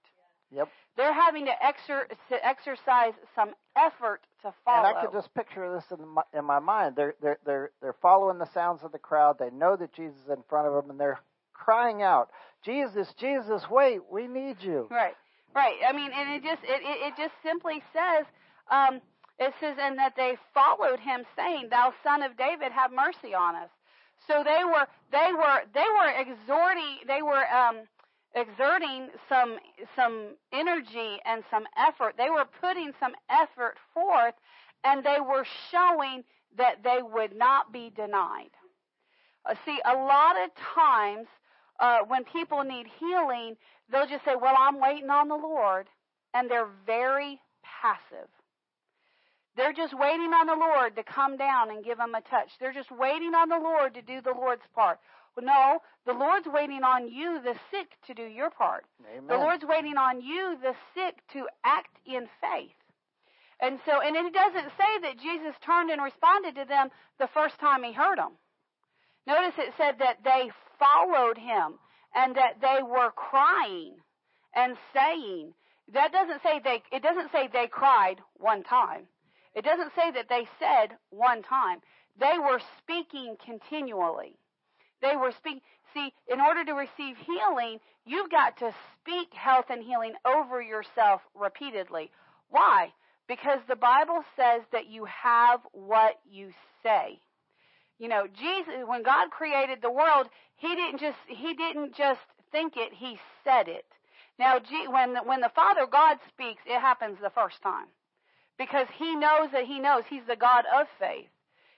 Yep. 0.51 0.69
They're 0.97 1.13
having 1.13 1.45
to, 1.45 1.51
exer- 1.51 2.07
to 2.29 2.45
exercise 2.45 3.13
some 3.35 3.53
effort 3.75 4.21
to 4.43 4.53
follow. 4.63 4.87
And 4.87 4.97
I 4.97 5.01
could 5.01 5.11
just 5.11 5.33
picture 5.33 5.73
this 5.75 5.83
in 5.91 6.07
my, 6.07 6.21
in 6.33 6.45
my 6.45 6.59
mind. 6.59 6.95
They're 6.95 7.15
they're 7.21 7.37
they're 7.45 7.71
they're 7.81 7.95
following 8.01 8.39
the 8.39 8.51
sounds 8.53 8.81
of 8.83 8.91
the 8.91 8.99
crowd. 8.99 9.37
They 9.37 9.49
know 9.49 9.75
that 9.75 9.93
Jesus 9.93 10.17
is 10.23 10.29
in 10.29 10.43
front 10.49 10.67
of 10.67 10.73
them, 10.73 10.89
and 10.89 10.99
they're 10.99 11.19
crying 11.55 12.01
out, 12.01 12.29
"Jesus, 12.63 13.13
Jesus, 13.17 13.69
wait, 13.69 14.01
we 14.11 14.27
need 14.27 14.61
you!" 14.61 14.87
Right, 14.91 15.15
right. 15.55 15.77
I 15.87 15.91
mean, 15.93 16.11
and 16.13 16.29
it 16.35 16.43
just 16.43 16.63
it 16.63 16.81
it, 16.81 16.97
it 17.07 17.13
just 17.17 17.33
simply 17.43 17.81
says. 17.93 18.25
Um, 18.69 19.01
it 19.37 19.53
says, 19.59 19.75
and 19.77 19.99
that 19.99 20.15
they 20.15 20.37
followed 20.53 20.99
him, 20.99 21.25
saying, 21.35 21.67
"Thou 21.69 21.93
son 22.03 22.23
of 22.23 22.37
David, 22.37 22.71
have 22.71 22.91
mercy 22.91 23.33
on 23.33 23.55
us." 23.55 23.69
So 24.27 24.43
they 24.43 24.63
were, 24.63 24.87
they 25.11 25.31
were, 25.33 25.61
they 25.73 25.85
were 25.93 26.09
exhorting, 26.09 26.99
they 27.05 27.21
were 27.21 27.45
um, 27.53 27.87
exerting 28.33 29.09
some 29.29 29.57
some 29.95 30.35
energy 30.51 31.19
and 31.25 31.43
some 31.49 31.65
effort. 31.77 32.15
They 32.17 32.29
were 32.29 32.45
putting 32.61 32.91
some 32.99 33.13
effort 33.29 33.77
forth, 33.93 34.35
and 34.83 35.03
they 35.03 35.19
were 35.19 35.45
showing 35.71 36.23
that 36.57 36.83
they 36.83 36.99
would 37.01 37.35
not 37.35 37.71
be 37.71 37.91
denied. 37.95 38.51
Uh, 39.45 39.55
see, 39.65 39.79
a 39.85 39.93
lot 39.93 40.35
of 40.43 40.49
times 40.75 41.27
uh, 41.79 41.99
when 42.07 42.23
people 42.23 42.63
need 42.63 42.87
healing, 42.99 43.55
they'll 43.91 44.07
just 44.07 44.25
say, 44.25 44.35
"Well, 44.35 44.55
I'm 44.57 44.79
waiting 44.79 45.09
on 45.09 45.27
the 45.27 45.35
Lord," 45.35 45.87
and 46.33 46.49
they're 46.49 46.69
very 46.85 47.39
passive. 47.81 48.29
They're 49.55 49.73
just 49.73 49.97
waiting 49.97 50.33
on 50.33 50.47
the 50.47 50.55
Lord 50.55 50.95
to 50.97 51.03
come 51.03 51.37
down 51.37 51.69
and 51.69 51.83
give 51.83 51.97
them 51.97 52.13
a 52.13 52.21
touch. 52.21 52.51
They're 52.59 52.73
just 52.73 52.91
waiting 52.91 53.33
on 53.33 53.47
the 53.47 53.59
Lord 53.59 53.93
to 53.93 54.01
do 54.01 54.21
the 54.21 54.33
Lord's 54.33 54.67
part. 54.73 54.99
Well, 55.35 55.45
no, 55.45 55.79
the 56.05 56.17
Lord's 56.17 56.47
waiting 56.47 56.83
on 56.83 57.07
you, 57.07 57.41
the 57.41 57.55
sick, 57.71 57.87
to 58.07 58.13
do 58.13 58.23
your 58.23 58.49
part. 58.49 58.85
Amen. 59.09 59.27
The 59.27 59.37
Lord's 59.37 59.63
waiting 59.65 59.97
on 59.97 60.21
you, 60.21 60.57
the 60.61 60.75
sick, 60.93 61.15
to 61.33 61.47
act 61.63 61.97
in 62.05 62.27
faith. 62.41 62.75
And 63.61 63.79
so, 63.85 64.01
and 64.01 64.15
it 64.15 64.33
doesn't 64.33 64.71
say 64.77 64.99
that 65.03 65.19
Jesus 65.19 65.55
turned 65.65 65.89
and 65.89 66.01
responded 66.01 66.55
to 66.55 66.65
them 66.65 66.89
the 67.19 67.29
first 67.33 67.57
time 67.59 67.83
he 67.83 67.93
heard 67.93 68.17
them. 68.17 68.33
Notice 69.27 69.55
it 69.57 69.73
said 69.77 69.99
that 69.99 70.23
they 70.23 70.51
followed 70.79 71.37
him 71.37 71.79
and 72.15 72.35
that 72.35 72.61
they 72.61 72.81
were 72.83 73.11
crying 73.11 73.95
and 74.55 74.77
saying. 74.93 75.53
That 75.93 76.11
doesn't 76.11 76.41
say 76.41 76.59
they, 76.63 76.81
it 76.91 77.03
doesn't 77.03 77.31
say 77.31 77.47
they 77.51 77.67
cried 77.67 78.15
one 78.37 78.63
time. 78.63 79.07
It 79.53 79.63
doesn't 79.63 79.93
say 79.95 80.11
that 80.11 80.29
they 80.29 80.47
said 80.59 80.97
one 81.09 81.43
time. 81.43 81.79
They 82.19 82.37
were 82.39 82.59
speaking 82.79 83.35
continually. 83.43 84.37
They 85.01 85.15
were 85.15 85.31
speaking. 85.31 85.61
See, 85.93 86.11
in 86.31 86.41
order 86.41 86.65
to 86.65 86.73
receive 86.73 87.15
healing, 87.17 87.79
you've 88.05 88.31
got 88.31 88.57
to 88.57 88.73
speak 88.99 89.33
health 89.33 89.65
and 89.69 89.83
healing 89.83 90.13
over 90.25 90.61
yourself 90.61 91.21
repeatedly. 91.33 92.11
Why? 92.49 92.91
Because 93.27 93.59
the 93.67 93.75
Bible 93.75 94.23
says 94.35 94.61
that 94.71 94.87
you 94.87 95.05
have 95.05 95.61
what 95.71 96.15
you 96.29 96.51
say. 96.83 97.21
You 97.99 98.09
know, 98.09 98.27
Jesus, 98.27 98.73
when 98.85 99.03
God 99.03 99.31
created 99.31 99.79
the 99.81 99.91
world, 99.91 100.27
He 100.57 100.75
didn't 100.75 100.99
just, 100.99 101.17
He 101.27 101.53
didn't 101.53 101.95
just 101.95 102.21
think 102.51 102.73
it, 102.77 102.93
He 102.93 103.17
said 103.43 103.67
it. 103.67 103.85
Now, 104.37 104.59
when 104.89 105.13
the, 105.13 105.19
when 105.21 105.41
the 105.41 105.51
Father 105.55 105.85
God 105.89 106.17
speaks, 106.27 106.61
it 106.65 106.79
happens 106.79 107.17
the 107.21 107.29
first 107.29 107.61
time 107.61 107.87
because 108.57 108.87
he 108.97 109.15
knows 109.15 109.49
that 109.51 109.65
he 109.65 109.79
knows 109.79 110.03
he's 110.09 110.25
the 110.27 110.35
God 110.35 110.65
of 110.73 110.87
faith. 110.99 111.27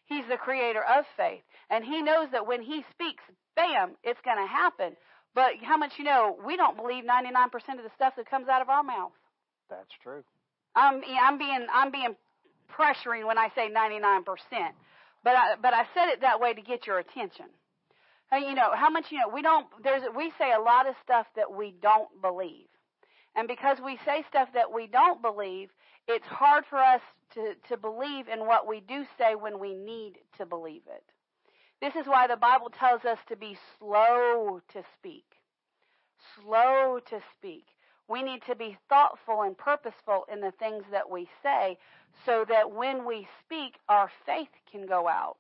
He's 0.05 0.25
the 0.29 0.37
creator 0.37 0.83
of 0.83 1.05
faith. 1.15 1.41
And 1.69 1.83
he 1.83 2.01
knows 2.01 2.29
that 2.31 2.47
when 2.47 2.61
he 2.61 2.83
speaks, 2.91 3.23
bam, 3.55 3.91
it's 4.03 4.19
going 4.23 4.37
to 4.37 4.47
happen. 4.47 4.95
But 5.35 5.53
how 5.61 5.77
much 5.77 5.93
you 5.97 6.05
know, 6.05 6.37
we 6.45 6.55
don't 6.55 6.77
believe 6.77 7.03
99% 7.03 7.45
of 7.77 7.83
the 7.83 7.91
stuff 7.95 8.13
that 8.15 8.29
comes 8.29 8.47
out 8.47 8.61
of 8.61 8.69
our 8.69 8.83
mouth. 8.83 9.11
That's 9.69 9.93
true. 10.01 10.23
I'm, 10.75 11.01
I'm 11.21 11.37
being, 11.37 11.67
I'm 11.73 11.91
being 11.91 12.15
pressuring 12.71 13.27
when 13.27 13.37
I 13.37 13.49
say 13.53 13.69
99%. 13.69 14.23
But 15.27 15.35
I, 15.35 15.55
but 15.61 15.73
I 15.73 15.83
said 15.93 16.07
it 16.07 16.21
that 16.21 16.39
way 16.39 16.53
to 16.53 16.61
get 16.61 16.87
your 16.87 16.99
attention. 16.99 17.47
You 18.31 18.55
know, 18.55 18.71
how 18.73 18.89
much 18.89 19.07
you 19.11 19.19
know, 19.19 19.27
we 19.27 19.41
don't, 19.41 19.67
there's, 19.83 20.03
we 20.15 20.31
say 20.39 20.53
a 20.53 20.61
lot 20.61 20.87
of 20.87 20.95
stuff 21.03 21.27
that 21.35 21.51
we 21.51 21.75
don't 21.81 22.07
believe. 22.21 22.67
And 23.35 23.45
because 23.45 23.77
we 23.83 23.99
say 24.05 24.23
stuff 24.29 24.47
that 24.53 24.71
we 24.71 24.87
don't 24.87 25.21
believe, 25.21 25.67
it's 26.07 26.25
hard 26.27 26.63
for 26.69 26.77
us 26.77 27.01
to, 27.33 27.55
to 27.67 27.75
believe 27.75 28.29
in 28.29 28.47
what 28.47 28.69
we 28.69 28.79
do 28.79 29.03
say 29.17 29.35
when 29.35 29.59
we 29.59 29.75
need 29.75 30.13
to 30.37 30.45
believe 30.45 30.83
it. 30.87 31.03
This 31.81 32.01
is 32.01 32.07
why 32.07 32.27
the 32.27 32.37
Bible 32.37 32.71
tells 32.79 33.03
us 33.03 33.19
to 33.27 33.35
be 33.35 33.57
slow 33.77 34.61
to 34.71 34.83
speak. 34.97 35.25
Slow 36.41 36.99
to 37.09 37.19
speak. 37.37 37.65
We 38.09 38.23
need 38.23 38.41
to 38.47 38.55
be 38.55 38.77
thoughtful 38.89 39.41
and 39.41 39.57
purposeful 39.57 40.25
in 40.31 40.39
the 40.39 40.51
things 40.51 40.83
that 40.91 41.09
we 41.09 41.27
say 41.43 41.77
so 42.25 42.45
that 42.47 42.71
when 42.71 43.05
we 43.05 43.27
speak, 43.43 43.75
our 43.89 44.09
faith 44.25 44.49
can 44.71 44.85
go 44.85 45.07
out. 45.07 45.37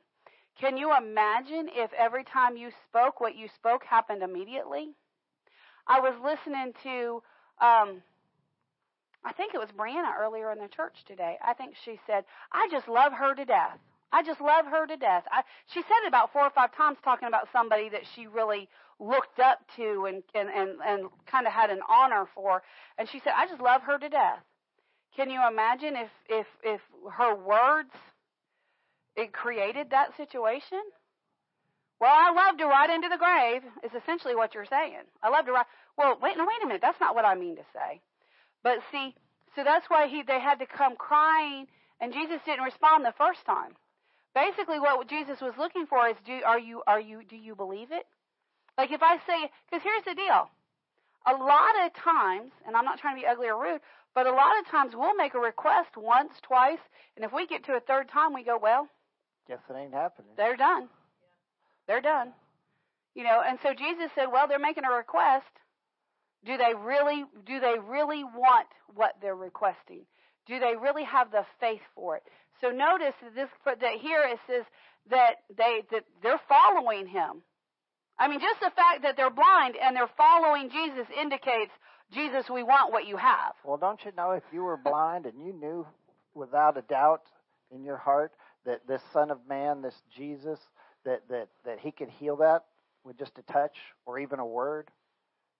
Can 0.59 0.75
you 0.75 0.95
imagine 0.95 1.69
if 1.73 1.91
every 1.93 2.23
time 2.23 2.57
you 2.57 2.71
spoke, 2.89 3.21
what 3.21 3.35
you 3.35 3.47
spoke 3.55 3.83
happened 3.83 4.23
immediately? 4.23 4.89
I 5.87 5.99
was 5.99 6.15
listening 6.21 6.73
to 6.83 7.21
um, 7.59 8.01
I 9.23 9.33
think 9.33 9.53
it 9.53 9.57
was 9.57 9.69
Brianna 9.77 10.17
earlier 10.17 10.51
in 10.51 10.59
the 10.59 10.67
church 10.67 11.03
today. 11.05 11.37
I 11.43 11.53
think 11.53 11.75
she 11.83 11.99
said, 12.07 12.23
I 12.51 12.67
just 12.71 12.87
love 12.87 13.11
her 13.13 13.35
to 13.35 13.45
death. 13.45 13.77
I 14.11 14.23
just 14.23 14.39
love 14.39 14.65
her 14.65 14.87
to 14.87 14.95
death. 14.95 15.25
I, 15.29 15.43
she 15.73 15.81
said 15.81 16.05
it 16.05 16.07
about 16.07 16.31
four 16.31 16.43
or 16.43 16.49
five 16.49 16.73
times 16.73 16.97
talking 17.03 17.27
about 17.27 17.49
somebody 17.51 17.89
that 17.89 18.03
she 18.15 18.27
really 18.27 18.69
looked 18.99 19.39
up 19.39 19.59
to 19.75 20.05
and, 20.05 20.23
and, 20.33 20.49
and, 20.49 20.79
and 20.85 21.09
kind 21.29 21.47
of 21.47 21.53
had 21.53 21.69
an 21.69 21.79
honor 21.89 22.27
for. 22.33 22.63
And 22.97 23.07
she 23.09 23.19
said, 23.19 23.33
I 23.35 23.47
just 23.47 23.61
love 23.61 23.81
her 23.83 23.97
to 23.97 24.09
death. 24.09 24.43
Can 25.15 25.29
you 25.29 25.39
imagine 25.47 25.95
if, 25.95 26.09
if, 26.29 26.47
if 26.63 26.81
her 27.13 27.35
words, 27.35 27.91
it 29.15 29.33
created 29.33 29.89
that 29.91 30.15
situation? 30.17 30.81
Well, 31.99 32.13
I 32.13 32.31
love 32.31 32.57
to 32.59 32.65
ride 32.65 32.91
into 32.91 33.09
the 33.09 33.17
grave 33.17 33.63
is 33.83 33.91
essentially 33.99 34.35
what 34.35 34.53
you're 34.53 34.65
saying. 34.65 35.01
I 35.23 35.29
love 35.29 35.45
to 35.45 35.51
ride. 35.51 35.65
Well, 35.97 36.17
wait, 36.21 36.37
no, 36.37 36.45
wait 36.45 36.63
a 36.63 36.67
minute. 36.67 36.81
That's 36.81 36.99
not 36.99 37.15
what 37.15 37.25
I 37.25 37.33
mean 37.33 37.55
to 37.55 37.63
say. 37.73 38.01
But 38.63 38.79
see, 38.91 39.15
so 39.55 39.63
that's 39.63 39.89
why 39.89 40.07
he, 40.07 40.21
they 40.21 40.39
had 40.39 40.59
to 40.59 40.67
come 40.67 40.95
crying 40.95 41.65
and 41.99 42.13
Jesus 42.13 42.39
didn't 42.45 42.63
respond 42.63 43.05
the 43.05 43.13
first 43.17 43.45
time. 43.45 43.73
Basically, 44.35 44.79
what 44.79 45.07
Jesus 45.09 45.41
was 45.41 45.53
looking 45.57 45.87
for 45.87 46.07
is, 46.07 46.15
do 46.25 46.39
are 46.45 46.59
you 46.59 46.83
are 46.85 46.99
you 46.99 47.23
do 47.27 47.35
you 47.35 47.55
believe 47.55 47.91
it? 47.91 48.05
Like 48.77 48.91
if 48.91 49.01
I 49.01 49.17
say, 49.25 49.49
because 49.69 49.83
here's 49.83 50.03
the 50.05 50.15
deal, 50.15 50.49
a 51.25 51.33
lot 51.33 51.85
of 51.85 51.93
times, 51.93 52.51
and 52.65 52.75
I'm 52.75 52.85
not 52.85 52.99
trying 52.99 53.15
to 53.15 53.21
be 53.21 53.27
ugly 53.27 53.47
or 53.47 53.61
rude, 53.61 53.81
but 54.13 54.27
a 54.27 54.31
lot 54.31 54.59
of 54.59 54.67
times 54.67 54.93
we'll 54.95 55.15
make 55.15 55.33
a 55.33 55.39
request 55.39 55.97
once, 55.97 56.33
twice, 56.41 56.79
and 57.15 57.25
if 57.25 57.33
we 57.33 57.47
get 57.47 57.65
to 57.65 57.73
a 57.73 57.79
third 57.79 58.09
time, 58.09 58.33
we 58.33 58.43
go, 58.43 58.57
well, 58.61 58.87
guess 59.47 59.59
it 59.69 59.75
ain't 59.75 59.93
happening. 59.93 60.31
They're 60.35 60.57
done. 60.57 60.89
They're 61.87 62.01
done. 62.01 62.33
You 63.15 63.23
know, 63.23 63.41
and 63.45 63.57
so 63.63 63.73
Jesus 63.73 64.11
said, 64.13 64.27
well, 64.31 64.47
they're 64.47 64.59
making 64.59 64.83
a 64.85 64.95
request. 64.95 65.45
Do 66.45 66.55
they 66.57 66.73
really 66.77 67.25
do 67.45 67.59
they 67.59 67.75
really 67.79 68.23
want 68.23 68.67
what 68.93 69.15
they're 69.21 69.35
requesting? 69.35 70.05
Do 70.45 70.59
they 70.59 70.75
really 70.79 71.03
have 71.03 71.31
the 71.31 71.45
faith 71.59 71.81
for 71.95 72.17
it? 72.17 72.23
So 72.61 72.69
notice 72.69 73.15
that 73.21 73.35
this 73.35 73.49
that 73.65 73.99
here 73.99 74.23
it 74.23 74.39
says 74.47 74.65
that 75.09 75.37
they 75.57 75.81
that 75.91 76.03
they're 76.21 76.39
following 76.47 77.07
him. 77.07 77.41
I 78.19 78.27
mean, 78.27 78.39
just 78.39 78.59
the 78.59 78.71
fact 78.75 79.03
that 79.03 79.15
they're 79.15 79.29
blind 79.29 79.75
and 79.81 79.95
they're 79.95 80.09
following 80.17 80.69
Jesus 80.69 81.05
indicates, 81.19 81.71
Jesus, 82.11 82.49
we 82.49 82.63
want 82.63 82.91
what 82.91 83.07
you 83.07 83.17
have. 83.17 83.53
Well, 83.63 83.77
don't 83.77 84.03
you 84.05 84.11
know 84.17 84.31
if 84.31 84.43
you 84.51 84.63
were 84.63 84.77
blind 84.77 85.25
and 85.25 85.45
you 85.45 85.53
knew 85.53 85.85
without 86.33 86.77
a 86.77 86.81
doubt 86.81 87.23
in 87.71 87.83
your 87.83 87.97
heart 87.97 88.31
that 88.65 88.87
this 88.87 89.01
Son 89.13 89.29
of 89.29 89.39
Man, 89.47 89.81
this 89.81 90.01
Jesus, 90.15 90.59
that 91.05 91.21
that 91.29 91.47
that 91.65 91.79
he 91.79 91.91
could 91.91 92.09
heal 92.09 92.37
that 92.37 92.65
with 93.03 93.17
just 93.17 93.37
a 93.37 93.51
touch 93.51 93.75
or 94.05 94.19
even 94.19 94.39
a 94.39 94.45
word? 94.45 94.89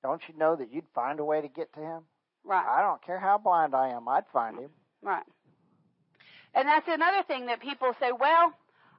Don't 0.04 0.22
you 0.28 0.38
know 0.38 0.56
that 0.56 0.72
you'd 0.72 0.88
find 0.96 1.20
a 1.20 1.26
way 1.26 1.42
to 1.42 1.48
get 1.48 1.74
to 1.74 1.80
him? 1.80 2.04
Right. 2.44 2.66
I 2.66 2.82
don't 2.82 3.02
care 3.02 3.20
how 3.20 3.38
blind 3.38 3.76
I 3.76 3.90
am, 3.90 4.08
I'd 4.08 4.24
find 4.32 4.58
him. 4.58 4.70
Right. 5.02 5.24
And 6.54 6.68
that's 6.68 6.88
another 6.88 7.24
thing 7.28 7.48
that 7.48 7.62
people 7.62 7.94
say, 8.00 8.12
well, 8.18 8.54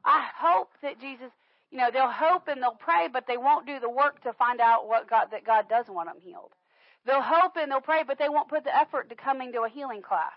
I 0.05 0.27
hope 0.37 0.69
that 0.83 1.01
Jesus, 1.01 1.31
you 1.71 1.79
know, 1.79 1.91
they'll 1.93 2.11
hope 2.11 2.49
and 2.49 2.63
they'll 2.63 2.79
pray, 2.79 3.09
but 3.13 3.27
they 3.27 3.37
won't 3.37 3.67
do 3.67 3.79
the 3.79 3.91
work 3.91 4.23
to 4.23 4.33
find 4.33 4.61
out 4.61 4.89
what 4.89 5.09
God, 5.09 5.29
that 5.33 5.45
God 5.45 5.69
does 5.69 5.87
want 5.89 6.09
them 6.09 6.21
healed. 6.21 6.53
They'll 7.07 7.23
hope 7.23 7.57
and 7.57 7.71
they'll 7.71 7.81
pray, 7.81 8.03
but 8.07 8.19
they 8.19 8.29
won't 8.29 8.49
put 8.49 8.65
the 8.65 8.75
effort 8.75 9.09
to 9.11 9.15
coming 9.15 9.53
to 9.53 9.63
a 9.63 9.69
healing 9.69 10.03
class. 10.03 10.33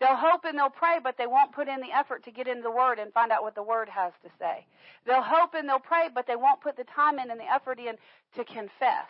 They'll 0.00 0.16
hope 0.16 0.44
and 0.44 0.58
they'll 0.58 0.70
pray, 0.70 0.98
but 1.02 1.18
they 1.18 1.26
won't 1.26 1.52
put 1.52 1.68
in 1.68 1.80
the 1.80 1.94
effort 1.94 2.24
to 2.24 2.30
get 2.30 2.48
into 2.48 2.62
the 2.62 2.70
Word 2.70 2.98
and 2.98 3.12
find 3.12 3.30
out 3.30 3.42
what 3.42 3.54
the 3.54 3.62
Word 3.62 3.88
has 3.90 4.12
to 4.22 4.30
say. 4.38 4.66
They'll 5.06 5.22
hope 5.22 5.54
and 5.54 5.68
they'll 5.68 5.78
pray, 5.78 6.08
but 6.12 6.26
they 6.26 6.36
won't 6.36 6.62
put 6.62 6.76
the 6.76 6.84
time 6.84 7.18
in 7.18 7.30
and 7.30 7.38
the 7.38 7.52
effort 7.52 7.78
in 7.78 7.96
to 8.36 8.44
confess 8.44 9.06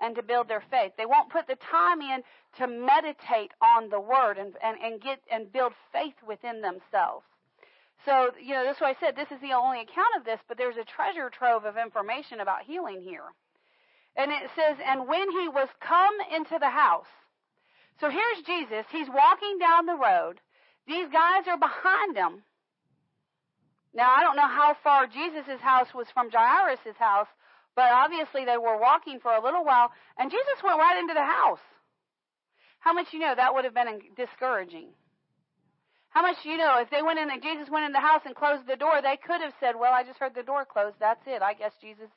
and 0.00 0.14
to 0.14 0.22
build 0.22 0.48
their 0.48 0.62
faith. 0.70 0.92
They 0.96 1.06
won't 1.06 1.30
put 1.30 1.48
the 1.48 1.56
time 1.56 2.00
in 2.00 2.22
to 2.58 2.68
meditate 2.68 3.50
on 3.60 3.90
the 3.90 4.00
word 4.00 4.38
and, 4.38 4.54
and, 4.62 4.76
and 4.80 5.00
get 5.00 5.20
and 5.30 5.52
build 5.52 5.72
faith 5.92 6.14
within 6.26 6.60
themselves. 6.60 7.26
So, 8.04 8.30
you 8.40 8.54
know, 8.54 8.64
that's 8.64 8.80
why 8.80 8.90
I 8.90 8.96
said 9.00 9.16
this 9.16 9.30
is 9.30 9.40
the 9.40 9.52
only 9.52 9.80
account 9.80 10.16
of 10.18 10.24
this, 10.24 10.40
but 10.46 10.56
there's 10.56 10.76
a 10.76 10.84
treasure 10.84 11.30
trove 11.30 11.64
of 11.64 11.76
information 11.76 12.40
about 12.40 12.62
healing 12.62 13.02
here. 13.02 13.26
And 14.16 14.30
it 14.30 14.50
says, 14.54 14.76
and 14.84 15.08
when 15.08 15.30
he 15.30 15.48
was 15.48 15.68
come 15.80 16.14
into 16.34 16.58
the 16.58 16.70
house. 16.70 17.10
So 18.00 18.08
here's 18.08 18.46
Jesus. 18.46 18.86
He's 18.90 19.08
walking 19.08 19.58
down 19.58 19.86
the 19.86 19.98
road. 19.98 20.40
These 20.86 21.08
guys 21.12 21.46
are 21.46 21.58
behind 21.58 22.16
him. 22.16 22.42
Now, 23.94 24.14
I 24.14 24.22
don't 24.22 24.36
know 24.36 24.46
how 24.46 24.76
far 24.82 25.06
Jesus' 25.06 25.60
house 25.60 25.88
was 25.94 26.06
from 26.14 26.30
Jairus' 26.30 26.96
house, 26.98 27.26
but 27.74 27.90
obviously 27.90 28.44
they 28.44 28.56
were 28.56 28.78
walking 28.78 29.18
for 29.20 29.32
a 29.32 29.42
little 29.42 29.64
while, 29.64 29.90
and 30.18 30.30
Jesus 30.30 30.62
went 30.62 30.78
right 30.78 30.98
into 30.98 31.14
the 31.14 31.24
house. 31.24 31.62
How 32.80 32.92
much 32.92 33.08
you 33.12 33.18
know 33.18 33.34
that 33.34 33.54
would 33.54 33.64
have 33.64 33.74
been 33.74 34.00
discouraging? 34.16 34.88
How 36.18 36.26
much 36.26 36.42
you 36.42 36.56
know 36.56 36.82
if 36.82 36.90
they 36.90 37.00
went 37.00 37.20
in 37.20 37.30
and 37.30 37.40
Jesus 37.40 37.70
went 37.70 37.86
in 37.86 37.92
the 37.92 38.02
house 38.02 38.22
and 38.26 38.34
closed 38.34 38.66
the 38.66 38.74
door, 38.74 38.98
they 39.00 39.16
could 39.22 39.40
have 39.40 39.54
said, 39.60 39.78
"Well, 39.78 39.94
I 39.94 40.02
just 40.02 40.18
heard 40.18 40.34
the 40.34 40.42
door 40.42 40.64
close. 40.64 40.92
That's 40.98 41.22
it. 41.28 41.42
I 41.42 41.54
guess 41.54 41.70
Jesus 41.80 42.10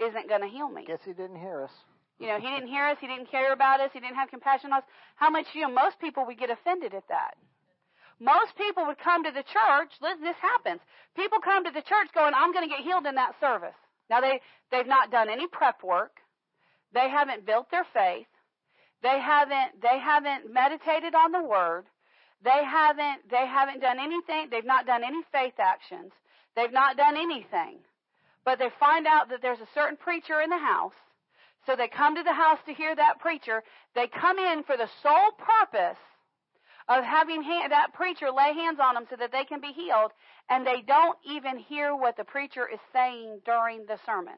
isn't 0.00 0.26
going 0.28 0.40
to 0.40 0.48
heal 0.48 0.68
me." 0.68 0.82
Guess 0.84 1.04
he 1.04 1.12
didn't 1.12 1.38
hear 1.38 1.62
us. 1.62 1.70
You 2.18 2.26
know, 2.26 2.40
he 2.40 2.50
didn't 2.50 2.66
hear 2.66 2.84
us. 2.84 2.98
He 3.00 3.06
didn't 3.06 3.30
care 3.30 3.52
about 3.52 3.78
us. 3.78 3.90
He 3.92 4.00
didn't 4.00 4.16
have 4.16 4.28
compassion 4.28 4.72
on 4.72 4.78
us. 4.82 4.84
How 5.14 5.30
much 5.30 5.46
you 5.54 5.62
know? 5.62 5.70
Most 5.70 6.00
people 6.00 6.26
would 6.26 6.36
get 6.36 6.50
offended 6.50 6.94
at 6.94 7.06
that. 7.06 7.36
Most 8.18 8.56
people 8.56 8.86
would 8.86 8.98
come 8.98 9.22
to 9.22 9.30
the 9.30 9.44
church. 9.44 9.92
Listen 10.02 10.24
this 10.24 10.42
happens. 10.42 10.80
People 11.14 11.38
come 11.38 11.62
to 11.62 11.70
the 11.70 11.82
church 11.82 12.10
going, 12.12 12.34
"I'm 12.34 12.52
going 12.52 12.68
to 12.68 12.74
get 12.74 12.82
healed 12.82 13.06
in 13.06 13.14
that 13.14 13.38
service." 13.38 13.78
Now 14.10 14.20
they, 14.20 14.40
they've 14.72 14.84
not 14.84 15.12
done 15.12 15.30
any 15.30 15.46
prep 15.46 15.84
work. 15.84 16.18
They 16.92 17.08
haven't 17.08 17.46
built 17.46 17.70
their 17.70 17.86
faith. 17.94 18.26
They 19.04 19.20
haven't, 19.20 19.80
they 19.80 20.00
haven't 20.00 20.52
meditated 20.52 21.14
on 21.14 21.30
the 21.30 21.44
word. 21.44 21.86
They 22.44 22.62
haven't, 22.64 23.30
they 23.30 23.46
haven't 23.46 23.80
done 23.80 23.98
anything. 23.98 24.48
They've 24.50 24.64
not 24.64 24.86
done 24.86 25.02
any 25.02 25.22
faith 25.32 25.54
actions. 25.58 26.12
They've 26.54 26.72
not 26.72 26.96
done 26.96 27.16
anything. 27.16 27.78
But 28.44 28.58
they 28.58 28.68
find 28.78 29.06
out 29.06 29.30
that 29.30 29.40
there's 29.40 29.60
a 29.60 29.74
certain 29.74 29.96
preacher 29.96 30.40
in 30.42 30.50
the 30.50 30.58
house. 30.58 30.92
So 31.66 31.74
they 31.74 31.88
come 31.88 32.14
to 32.16 32.22
the 32.22 32.34
house 32.34 32.58
to 32.66 32.74
hear 32.74 32.94
that 32.94 33.18
preacher. 33.20 33.62
They 33.94 34.06
come 34.08 34.38
in 34.38 34.62
for 34.64 34.76
the 34.76 34.88
sole 35.02 35.32
purpose 35.38 35.98
of 36.88 37.02
having 37.02 37.42
that 37.70 37.94
preacher 37.94 38.30
lay 38.30 38.52
hands 38.52 38.78
on 38.78 38.94
them 38.94 39.06
so 39.08 39.16
that 39.16 39.32
they 39.32 39.44
can 39.44 39.62
be 39.62 39.72
healed, 39.72 40.12
and 40.50 40.66
they 40.66 40.82
don't 40.86 41.16
even 41.24 41.56
hear 41.56 41.96
what 41.96 42.18
the 42.18 42.24
preacher 42.24 42.68
is 42.70 42.80
saying 42.92 43.40
during 43.46 43.86
the 43.86 43.98
sermon. 44.04 44.34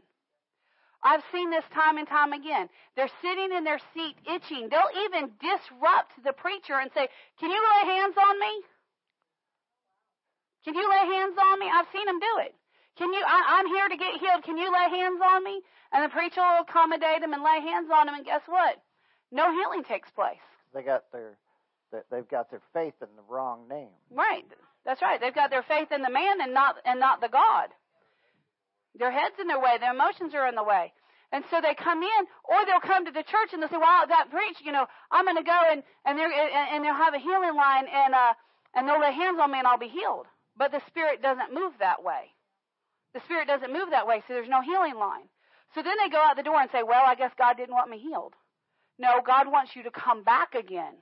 I've 1.07 1.23
seen 1.31 1.55
this 1.55 1.65
time 1.73 1.99
and 1.99 2.09
time 2.09 2.33
again. 2.33 2.69
They're 2.97 3.13
sitting 3.23 3.55
in 3.55 3.63
their 3.63 3.79
seat 3.95 4.19
itching. 4.27 4.67
They'll 4.67 4.91
even 5.07 5.31
disrupt 5.39 6.19
the 6.27 6.35
preacher 6.35 6.75
and 6.83 6.91
say, 6.91 7.07
Can 7.39 7.51
you 7.51 7.63
lay 7.63 7.95
hands 7.95 8.17
on 8.19 8.35
me? 8.41 8.53
Can 10.65 10.75
you 10.75 10.83
lay 10.83 11.07
hands 11.15 11.39
on 11.39 11.61
me? 11.61 11.71
I've 11.71 11.87
seen 11.95 12.07
them 12.07 12.19
do 12.19 12.35
it. 12.43 12.55
Can 12.99 13.13
you, 13.13 13.23
I, 13.23 13.63
I'm 13.63 13.69
here 13.69 13.89
to 13.89 13.97
get 13.97 14.19
healed. 14.19 14.43
Can 14.43 14.59
you 14.59 14.67
lay 14.67 14.99
hands 14.99 15.21
on 15.23 15.45
me? 15.45 15.63
And 15.93 16.03
the 16.03 16.09
preacher 16.09 16.41
will 16.41 16.67
accommodate 16.67 17.21
them 17.21 17.33
and 17.33 17.43
lay 17.45 17.61
hands 17.61 17.89
on 17.95 18.07
them, 18.07 18.17
and 18.17 18.25
guess 18.25 18.43
what? 18.47 18.83
No 19.31 19.53
healing 19.53 19.85
takes 19.85 20.11
place. 20.11 20.43
They 20.75 20.83
got 20.83 21.05
their 21.13 21.39
they've 22.11 22.29
got 22.29 22.51
their 22.51 22.63
faith 22.75 22.95
in 23.01 23.09
the 23.15 23.23
wrong 23.29 23.69
name. 23.69 23.95
Right. 24.11 24.45
That's 24.85 25.03
right. 25.03 25.21
They've 25.21 25.35
got 25.35 25.51
their 25.51 25.63
faith 25.63 25.93
in 25.93 26.03
the 26.03 26.11
man 26.11 26.41
and 26.41 26.53
not 26.53 26.77
and 26.85 26.99
not 26.99 27.21
the 27.21 27.29
God. 27.29 27.71
Their 28.99 29.11
head's 29.11 29.39
in 29.41 29.47
their 29.47 29.61
way. 29.61 29.77
Their 29.79 29.93
emotions 29.93 30.35
are 30.35 30.49
in 30.49 30.55
the 30.55 30.65
way. 30.65 30.93
And 31.33 31.45
so 31.51 31.61
they 31.61 31.75
come 31.75 32.03
in, 32.03 32.23
or 32.45 32.65
they'll 32.65 32.81
come 32.81 33.05
to 33.05 33.11
the 33.11 33.25
church 33.25 33.53
and 33.53 33.61
they'll 33.61 33.69
say, 33.69 33.83
"Well, 33.83 34.07
that 34.07 34.31
preach, 34.31 34.59
you 34.63 34.73
know, 34.73 34.87
I'm 35.11 35.25
going 35.25 35.37
to 35.37 35.43
go 35.43 35.61
and 35.71 35.83
and 36.05 36.19
they're 36.19 36.31
and 36.31 36.85
they'll 36.85 36.95
have 36.95 37.15
a 37.15 37.19
healing 37.19 37.57
line 37.57 37.87
and 37.91 38.15
uh 38.15 38.33
and 38.75 38.89
they'll 38.89 39.01
lay 39.01 39.13
hands 39.13 39.39
on 39.41 39.51
me 39.51 39.59
and 39.59 39.67
I'll 39.67 39.79
be 39.79 39.89
healed." 39.89 40.27
But 40.57 40.71
the 40.73 40.81
spirit 40.87 41.21
doesn't 41.21 41.53
move 41.53 41.73
that 41.81 42.03
way. 42.03 42.33
The 43.13 43.21
spirit 43.25 43.49
doesn't 43.49 43.73
move 43.73 43.91
that 43.91 44.07
way, 44.07 44.23
so 44.27 44.35
there's 44.35 44.49
no 44.49 44.63
healing 44.63 44.97
line. 44.97 45.29
So 45.75 45.83
then 45.83 45.97
they 46.03 46.09
go 46.09 46.23
out 46.23 46.37
the 46.37 46.43
door 46.47 46.61
and 46.61 46.71
say, 46.71 46.83
"Well, 46.83 47.03
I 47.05 47.17
guess 47.17 47.33
God 47.37 47.57
didn't 47.57 47.75
want 47.75 47.91
me 47.91 47.99
healed." 47.99 48.35
No, 48.99 49.21
God 49.21 49.51
wants 49.51 49.75
you 49.75 49.83
to 49.83 49.91
come 49.91 50.23
back 50.23 50.55
again. 50.55 50.95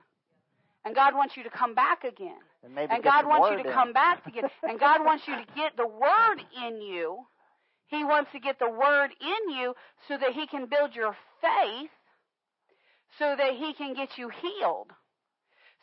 And 0.83 0.93
God 0.93 1.15
wants 1.15 1.37
you 1.37 1.43
to 1.43 1.49
come 1.49 1.73
back 1.73 2.03
again. 2.03 2.37
And, 2.63 2.75
maybe 2.75 2.93
and 2.93 3.03
God 3.03 3.25
wants 3.25 3.49
you 3.51 3.63
to 3.63 3.69
in. 3.69 3.73
come 3.73 3.93
back 3.93 4.25
again. 4.27 4.43
and 4.63 4.79
God 4.79 5.03
wants 5.03 5.27
you 5.27 5.35
to 5.35 5.45
get 5.55 5.77
the 5.77 5.87
word 5.87 6.41
in 6.65 6.81
you. 6.81 7.25
He 7.87 8.03
wants 8.03 8.31
to 8.31 8.39
get 8.39 8.59
the 8.59 8.69
word 8.69 9.11
in 9.21 9.55
you 9.55 9.75
so 10.07 10.17
that 10.17 10.33
he 10.33 10.47
can 10.47 10.65
build 10.65 10.95
your 10.95 11.15
faith 11.41 11.91
so 13.19 13.35
that 13.37 13.53
he 13.53 13.73
can 13.73 13.93
get 13.93 14.17
you 14.17 14.29
healed. 14.29 14.91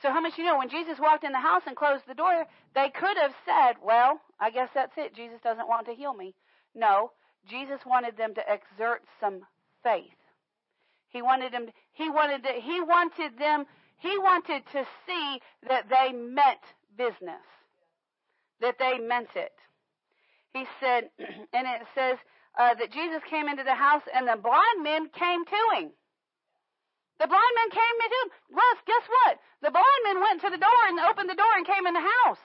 So 0.02 0.10
how 0.10 0.20
much 0.20 0.36
you 0.36 0.44
know 0.44 0.58
when 0.58 0.68
Jesus 0.68 0.98
walked 0.98 1.24
in 1.24 1.32
the 1.32 1.38
house 1.38 1.62
and 1.66 1.76
closed 1.76 2.04
the 2.06 2.14
door, 2.14 2.46
they 2.74 2.90
could 2.90 3.16
have 3.16 3.34
said, 3.44 3.80
"Well, 3.80 4.20
I 4.40 4.50
guess 4.50 4.68
that's 4.74 4.96
it. 4.98 5.14
Jesus 5.14 5.40
doesn't 5.40 5.68
want 5.68 5.86
to 5.86 5.94
heal 5.94 6.12
me." 6.12 6.34
No, 6.74 7.12
Jesus 7.46 7.84
wanted 7.86 8.16
them 8.16 8.34
to 8.34 8.52
exert 8.52 9.04
some 9.20 9.46
faith. 9.82 10.16
He 11.08 11.22
wanted 11.22 11.52
them 11.52 11.68
he 11.92 12.10
wanted 12.10 12.42
to, 12.44 12.52
he 12.52 12.80
wanted 12.80 13.38
them 13.38 13.66
he 13.98 14.18
wanted 14.18 14.66
to 14.72 14.84
see 15.06 15.40
that 15.68 15.88
they 15.88 16.12
meant 16.12 16.64
business, 16.96 17.46
that 18.60 18.78
they 18.78 18.98
meant 18.98 19.36
it. 19.36 19.52
He 20.52 20.64
said, 20.80 21.08
and 21.52 21.66
it 21.66 21.82
says 21.94 22.18
uh, 22.58 22.74
that 22.74 22.92
Jesus 22.92 23.22
came 23.28 23.48
into 23.48 23.64
the 23.64 23.74
house 23.74 24.02
and 24.12 24.28
the 24.28 24.36
blind 24.36 24.82
men 24.82 25.08
came 25.08 25.44
to 25.44 25.62
him. 25.76 25.90
The 27.20 27.28
blind 27.28 27.54
men 27.54 27.70
came 27.70 27.96
to 28.00 28.08
him. 28.08 28.26
Well, 28.50 28.74
guess 28.86 29.06
what? 29.08 29.38
The 29.62 29.70
blind 29.70 30.02
men 30.04 30.20
went 30.20 30.40
to 30.42 30.50
the 30.50 30.58
door 30.58 30.82
and 30.88 30.98
opened 31.00 31.30
the 31.30 31.38
door 31.38 31.54
and 31.56 31.66
came 31.66 31.86
in 31.86 31.94
the 31.94 32.08
house. 32.24 32.42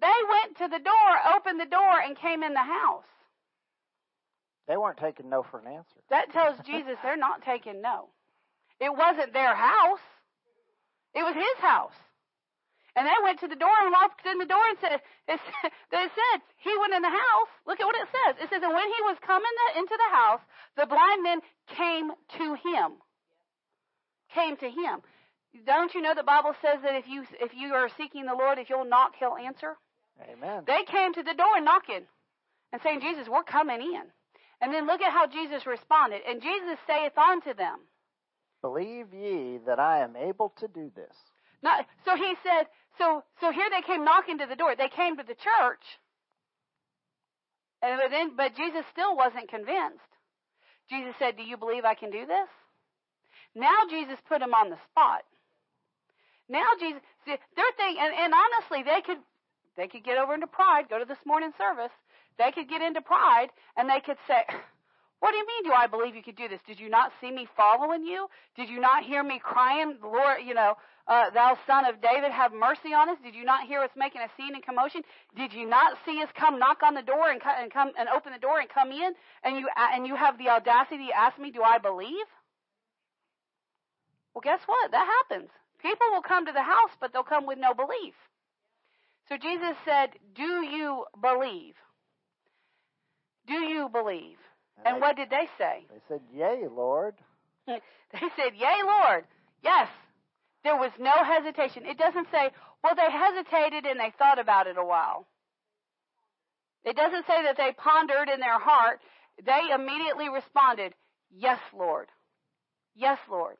They 0.00 0.18
went 0.30 0.56
to 0.58 0.68
the 0.68 0.82
door, 0.82 1.10
opened 1.34 1.60
the 1.60 1.66
door, 1.66 2.00
and 2.00 2.16
came 2.16 2.42
in 2.42 2.54
the 2.54 2.62
house. 2.62 3.10
They 4.68 4.76
weren't 4.76 4.98
taking 4.98 5.28
no 5.28 5.42
for 5.42 5.58
an 5.58 5.66
answer. 5.66 5.98
That 6.10 6.32
tells 6.32 6.58
Jesus 6.66 6.96
they're 7.02 7.16
not 7.16 7.42
taking 7.42 7.82
no. 7.82 8.10
It 8.80 8.94
wasn't 8.94 9.32
their 9.32 9.54
house. 9.54 10.04
It 11.14 11.22
was 11.22 11.34
his 11.34 11.58
house. 11.60 11.98
And 12.98 13.06
they 13.06 13.20
went 13.22 13.38
to 13.40 13.46
the 13.46 13.54
door 13.54 13.78
and 13.78 13.94
walked 13.94 14.26
in 14.26 14.38
the 14.38 14.50
door 14.50 14.66
and 14.66 14.78
said, 14.82 14.98
it 15.30 15.40
they 15.94 16.06
said 16.10 16.38
he 16.58 16.74
went 16.82 16.94
in 16.94 17.02
the 17.02 17.14
house. 17.14 17.50
Look 17.66 17.78
at 17.78 17.86
what 17.86 17.94
it 17.94 18.10
says. 18.10 18.42
It 18.42 18.50
says, 18.50 18.62
and 18.62 18.74
when 18.74 18.90
he 18.90 19.00
was 19.06 19.16
coming 19.22 19.54
into 19.78 19.94
the 19.94 20.10
house, 20.10 20.42
the 20.74 20.86
blind 20.86 21.22
men 21.22 21.38
came 21.70 22.10
to 22.10 22.46
him. 22.58 22.98
Came 24.34 24.56
to 24.58 24.68
him. 24.68 25.06
Don't 25.64 25.94
you 25.94 26.02
know 26.02 26.14
the 26.14 26.26
Bible 26.26 26.54
says 26.60 26.82
that 26.82 26.98
if 26.98 27.06
you 27.08 27.24
if 27.40 27.54
you 27.54 27.72
are 27.72 27.88
seeking 27.96 28.26
the 28.26 28.34
Lord, 28.34 28.58
if 28.58 28.68
you'll 28.68 28.84
knock, 28.84 29.14
He'll 29.18 29.36
answer. 29.36 29.78
Amen. 30.30 30.64
They 30.66 30.84
came 30.84 31.14
to 31.14 31.22
the 31.22 31.32
door 31.32 31.60
knocking, 31.60 32.04
and 32.72 32.82
saying, 32.82 33.00
"Jesus, 33.00 33.28
we're 33.28 33.44
coming 33.44 33.80
in." 33.80 34.02
And 34.60 34.74
then 34.74 34.86
look 34.86 35.00
at 35.00 35.12
how 35.12 35.26
Jesus 35.26 35.66
responded. 35.66 36.22
And 36.28 36.42
Jesus 36.42 36.78
saith 36.86 37.16
unto 37.16 37.54
them, 37.54 37.78
Believe 38.60 39.14
ye 39.14 39.58
that 39.66 39.78
I 39.78 40.00
am 40.00 40.16
able 40.16 40.52
to 40.58 40.66
do 40.66 40.90
this. 40.94 41.14
Not, 41.62 41.86
so 42.04 42.16
he 42.16 42.34
said, 42.42 42.66
so 42.98 43.22
so 43.40 43.52
here 43.52 43.68
they 43.70 43.82
came 43.82 44.04
knocking 44.04 44.38
to 44.38 44.46
the 44.46 44.56
door. 44.56 44.74
They 44.76 44.88
came 44.88 45.16
to 45.16 45.22
the 45.22 45.34
church, 45.38 45.84
and 47.82 47.98
but 48.00 48.10
then 48.10 48.36
but 48.36 48.56
Jesus 48.56 48.84
still 48.92 49.16
wasn't 49.16 49.48
convinced. 49.48 50.10
Jesus 50.90 51.14
said, 51.18 51.36
"Do 51.36 51.42
you 51.42 51.56
believe 51.56 51.84
I 51.84 51.94
can 51.94 52.10
do 52.10 52.26
this?" 52.26 52.48
Now 53.54 53.86
Jesus 53.88 54.18
put 54.28 54.42
him 54.42 54.54
on 54.54 54.70
the 54.70 54.78
spot. 54.90 55.24
Now 56.48 56.68
Jesus, 56.80 57.02
see, 57.24 57.36
they're 57.56 57.76
thinking, 57.76 58.02
and, 58.02 58.14
and 58.14 58.32
honestly, 58.34 58.82
they 58.82 59.00
could 59.02 59.18
they 59.76 59.86
could 59.86 60.04
get 60.04 60.18
over 60.18 60.34
into 60.34 60.46
pride. 60.46 60.88
Go 60.88 60.98
to 60.98 61.04
this 61.04 61.24
morning 61.24 61.52
service. 61.56 61.92
They 62.38 62.52
could 62.52 62.68
get 62.68 62.82
into 62.82 63.00
pride, 63.00 63.48
and 63.76 63.88
they 63.88 64.00
could 64.00 64.16
say, 64.26 64.44
"What 65.20 65.32
do 65.32 65.36
you 65.36 65.46
mean? 65.46 65.64
Do 65.64 65.72
I 65.72 65.86
believe 65.86 66.16
you 66.16 66.22
could 66.22 66.36
do 66.36 66.48
this? 66.48 66.60
Did 66.66 66.80
you 66.80 66.88
not 66.88 67.12
see 67.20 67.30
me 67.30 67.46
following 67.56 68.04
you? 68.04 68.28
Did 68.56 68.68
you 68.68 68.80
not 68.80 69.04
hear 69.04 69.22
me 69.22 69.38
crying, 69.38 69.98
Lord? 70.02 70.38
You 70.44 70.54
know, 70.54 70.74
uh, 71.08 71.30
thou 71.30 71.56
son 71.66 71.86
of 71.86 72.00
David, 72.00 72.30
have 72.30 72.52
mercy 72.52 72.92
on 72.94 73.08
us. 73.08 73.16
Did 73.24 73.34
you 73.34 73.44
not 73.44 73.66
hear 73.66 73.80
us 73.80 73.90
making 73.96 74.20
a 74.20 74.28
scene 74.36 74.54
and 74.54 74.62
commotion? 74.62 75.02
Did 75.34 75.52
you 75.52 75.66
not 75.66 75.96
see 76.04 76.22
us 76.22 76.28
come 76.38 76.58
knock 76.58 76.82
on 76.82 76.94
the 76.94 77.02
door 77.02 77.30
and, 77.30 77.40
and 77.44 77.72
come 77.72 77.92
and 77.98 78.08
open 78.08 78.32
the 78.32 78.38
door 78.38 78.60
and 78.60 78.68
come 78.68 78.92
in? 78.92 79.12
And 79.42 79.56
you 79.56 79.68
and 79.76 80.06
you 80.06 80.14
have 80.16 80.36
the 80.36 80.50
audacity 80.50 81.08
to 81.08 81.18
ask 81.18 81.38
me, 81.38 81.50
do 81.50 81.62
I 81.62 81.78
believe? 81.78 82.28
Well, 84.34 84.42
guess 84.42 84.60
what? 84.66 84.90
That 84.90 85.08
happens. 85.24 85.50
People 85.80 86.06
will 86.12 86.22
come 86.22 86.46
to 86.46 86.52
the 86.52 86.62
house, 86.62 86.90
but 87.00 87.12
they'll 87.12 87.22
come 87.22 87.46
with 87.46 87.58
no 87.58 87.72
belief. 87.72 88.14
So 89.28 89.36
Jesus 89.36 89.76
said, 89.84 90.10
Do 90.34 90.62
you 90.62 91.04
believe? 91.20 91.74
Do 93.46 93.54
you 93.54 93.88
believe? 93.88 94.36
And, 94.84 94.96
they, 94.96 95.00
what 95.00 95.16
did 95.16 95.30
they 95.30 95.48
say? 95.58 95.86
They 95.90 96.00
said, 96.08 96.20
Yea, 96.34 96.66
Lord. 96.70 97.14
they 97.66 97.80
said, 98.36 98.52
Yea, 98.56 98.82
Lord. 98.84 99.24
Yes. 99.62 99.88
There 100.64 100.76
was 100.76 100.90
no 100.98 101.12
hesitation. 101.24 101.84
It 101.86 101.98
doesn't 101.98 102.28
say, 102.30 102.50
well, 102.82 102.94
they 102.94 103.10
hesitated 103.10 103.86
and 103.86 103.98
they 103.98 104.12
thought 104.18 104.38
about 104.38 104.66
it 104.66 104.76
a 104.78 104.84
while. 104.84 105.26
It 106.84 106.96
doesn't 106.96 107.26
say 107.26 107.42
that 107.42 107.56
they 107.56 107.72
pondered 107.76 108.28
in 108.28 108.40
their 108.40 108.58
heart. 108.58 109.00
They 109.44 109.72
immediately 109.74 110.28
responded, 110.28 110.94
Yes, 111.30 111.60
Lord. 111.76 112.08
Yes, 112.94 113.18
Lord. 113.30 113.56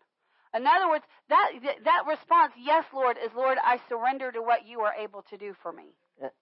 In 0.55 0.67
other 0.67 0.88
words, 0.88 1.05
that 1.28 1.50
that 1.85 2.05
response, 2.09 2.55
yes, 2.59 2.85
Lord, 2.95 3.19
is 3.23 3.31
Lord, 3.37 3.59
I 3.62 3.78
surrender 3.88 4.33
to 4.33 4.40
what 4.40 4.67
you 4.67 4.81
are 4.81 4.95
able 4.95 5.23
to 5.31 5.37
do 5.37 5.55
for 5.62 5.73
me. 5.73 5.95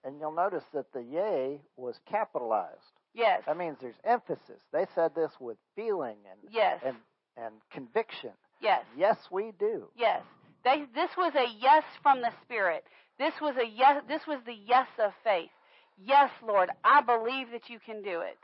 And 0.03 0.19
you'll 0.19 0.31
notice 0.31 0.63
that 0.73 0.91
the 0.93 1.03
yea 1.03 1.61
was 1.75 1.99
capitalized. 2.09 2.93
Yes. 3.13 3.43
That 3.45 3.57
means 3.57 3.77
there's 3.81 3.99
emphasis. 4.03 4.61
They 4.71 4.85
said 4.95 5.13
this 5.13 5.31
with 5.39 5.57
feeling 5.75 6.17
and 6.31 6.53
yes. 6.53 6.79
and 6.85 6.95
and 7.35 7.53
conviction. 7.71 8.31
Yes. 8.61 8.85
Yes, 8.97 9.17
we 9.29 9.51
do. 9.59 9.89
Yes. 9.95 10.21
They, 10.67 10.83
this 10.93 11.11
was 11.17 11.31
a 11.33 11.47
yes 11.61 11.83
from 12.03 12.19
the 12.19 12.31
Spirit. 12.43 12.83
This 13.17 13.33
was 13.41 13.55
a 13.55 13.65
yes. 13.65 14.03
This 14.09 14.27
was 14.27 14.39
the 14.45 14.57
yes 14.67 14.87
of 14.99 15.13
faith. 15.23 15.49
Yes, 15.97 16.29
Lord, 16.45 16.69
I 16.83 16.99
believe 17.01 17.51
that 17.53 17.69
you 17.69 17.79
can 17.79 18.03
do 18.03 18.19
it. 18.19 18.37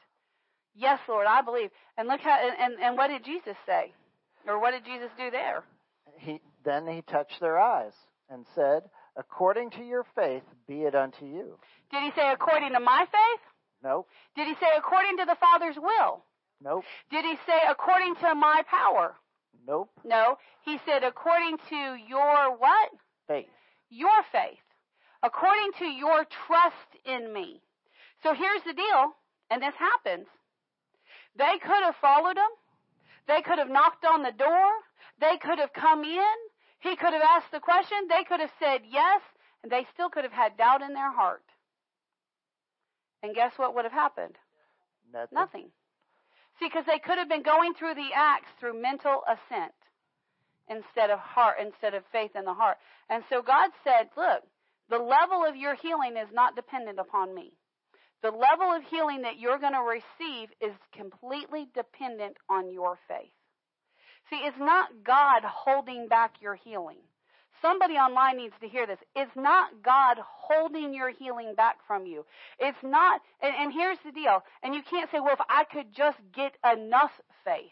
Yes, 0.74 1.00
Lord, 1.10 1.28
I 1.28 1.42
believe. 1.42 1.70
And 1.98 2.08
look 2.08 2.22
how 2.22 2.40
and, 2.40 2.56
and, 2.58 2.82
and 2.82 2.98
what 2.98 3.10
did 3.10 3.26
Jesus 3.26 3.58
say? 3.66 3.92
Or 4.48 4.62
what 4.62 4.72
did 4.72 4.86
Jesus 4.86 5.10
do 5.18 5.32
there? 5.32 5.66
He 6.18 6.40
then 6.64 6.88
he 6.88 7.02
touched 7.02 7.42
their 7.42 7.60
eyes 7.60 7.92
and 8.30 8.46
said, 8.56 8.84
"According 9.18 9.72
to 9.72 9.84
your 9.84 10.06
faith, 10.16 10.44
be 10.66 10.84
it 10.84 10.96
unto 10.96 11.26
you." 11.26 11.60
Did 11.92 12.04
he 12.04 12.12
say 12.16 12.32
according 12.32 12.72
to 12.72 12.80
my 12.80 13.06
faith? 13.12 13.42
Nope. 13.84 14.08
Did 14.38 14.48
he 14.48 14.54
say 14.62 14.72
according 14.78 15.18
to 15.18 15.26
the 15.26 15.36
Father's 15.42 15.76
will? 15.76 16.24
Nope. 16.64 16.86
Did 17.12 17.26
he 17.26 17.36
say 17.46 17.60
according 17.70 18.16
to 18.16 18.34
my 18.34 18.64
power? 18.72 19.16
Nope. 19.68 19.90
No. 20.04 20.38
He 20.66 20.78
said 20.86 21.04
according 21.04 21.58
to 21.70 21.96
your 22.08 22.58
what? 22.58 22.90
Faith. 23.28 23.48
Your 23.90 24.24
faith. 24.32 24.60
According 25.22 25.72
to 25.80 25.86
your 25.86 26.26
trust 26.26 26.90
in 27.06 27.32
me. 27.32 27.62
So 28.24 28.34
here's 28.34 28.64
the 28.66 28.74
deal, 28.74 29.14
and 29.50 29.62
this 29.62 29.76
happens. 29.78 30.28
They 31.38 31.58
could 31.62 31.84
have 31.84 31.96
followed 32.02 32.38
him. 32.38 32.52
They 33.28 33.42
could 33.42 33.60
have 33.60 33.70
knocked 33.70 34.06
on 34.06 34.24
the 34.24 34.32
door. 34.32 34.70
They 35.20 35.38
could 35.38 35.60
have 35.60 35.74
come 35.74 36.04
in. 36.04 36.36
He 36.80 36.96
could 36.96 37.14
have 37.14 37.22
asked 37.22 37.52
the 37.52 37.60
question. 37.60 38.08
They 38.10 38.24
could 38.28 38.42
have 38.42 38.52
said 38.60 38.82
yes, 38.90 39.22
and 39.64 39.72
they 39.72 39.86
still 39.94 40.10
could 40.10 40.26
have 40.26 40.34
had 40.34 40.58
doubt 40.58 40.82
in 40.82 40.94
their 40.94 41.12
heart. 41.12 41.44
And 43.22 43.34
guess 43.34 43.54
what 43.56 43.74
would 43.76 43.86
have 43.86 43.94
happened? 43.94 44.36
Nothing. 45.14 45.36
Nothing. 45.36 45.70
Because 46.64 46.86
they 46.88 47.00
could 47.00 47.18
have 47.18 47.28
been 47.28 47.44
going 47.44 47.74
through 47.74 47.96
the 47.96 48.10
acts 48.16 48.48
through 48.60 48.82
mental 48.82 49.22
assent 49.28 49.74
instead 50.70 51.10
of 51.10 51.20
heart, 51.20 51.58
instead 51.60 51.94
of 51.94 52.04
faith 52.12 52.32
in 52.36 52.46
the 52.46 52.54
heart. 52.54 52.78
And 53.10 53.24
so 53.30 53.42
God 53.42 53.70
said, 53.84 54.08
look, 54.16 54.44
the 54.90 54.98
level 54.98 55.44
of 55.46 55.58
your 55.58 55.76
healing 55.76 56.16
is 56.16 56.30
not 56.32 56.56
dependent 56.56 57.00
upon 57.00 57.36
me. 57.36 57.52
The 58.22 58.32
level 58.32 58.72
of 58.74 58.84
healing 58.90 59.24
that 59.24 59.38
you're 59.38 59.60
going 59.60 59.74
to 59.74 59.84
receive 59.84 60.50
is 60.62 60.72
completely 60.96 61.68
dependent 61.76 62.38
on 62.50 62.72
your 62.72 62.98
faith. 63.10 63.36
See, 64.30 64.38
it's 64.38 64.58
not 64.58 65.04
God 65.04 65.44
holding 65.44 66.08
back 66.08 66.36
your 66.42 66.56
healing. 66.56 67.00
Somebody 67.64 67.94
online 67.94 68.36
needs 68.38 68.56
to 68.60 68.68
hear 68.68 68.86
this. 68.86 69.00
It's 69.16 69.32
not 69.38 69.70
God 69.84 70.18
holding 70.20 70.94
your 70.94 71.12
healing 71.12 71.54
back 71.56 71.78
from 71.88 72.06
you. 72.06 72.26
It's 72.60 72.78
not, 72.84 73.22
and, 73.42 73.56
and 73.58 73.72
here's 73.72 73.98
the 74.06 74.12
deal. 74.12 74.44
And 74.62 74.76
you 74.76 74.82
can't 74.88 75.10
say, 75.10 75.22
well, 75.22 75.34
if 75.34 75.40
I 75.48 75.64
could 75.64 75.96
just 75.96 76.18
get 76.36 76.52
enough 76.70 77.12
faith. 77.46 77.72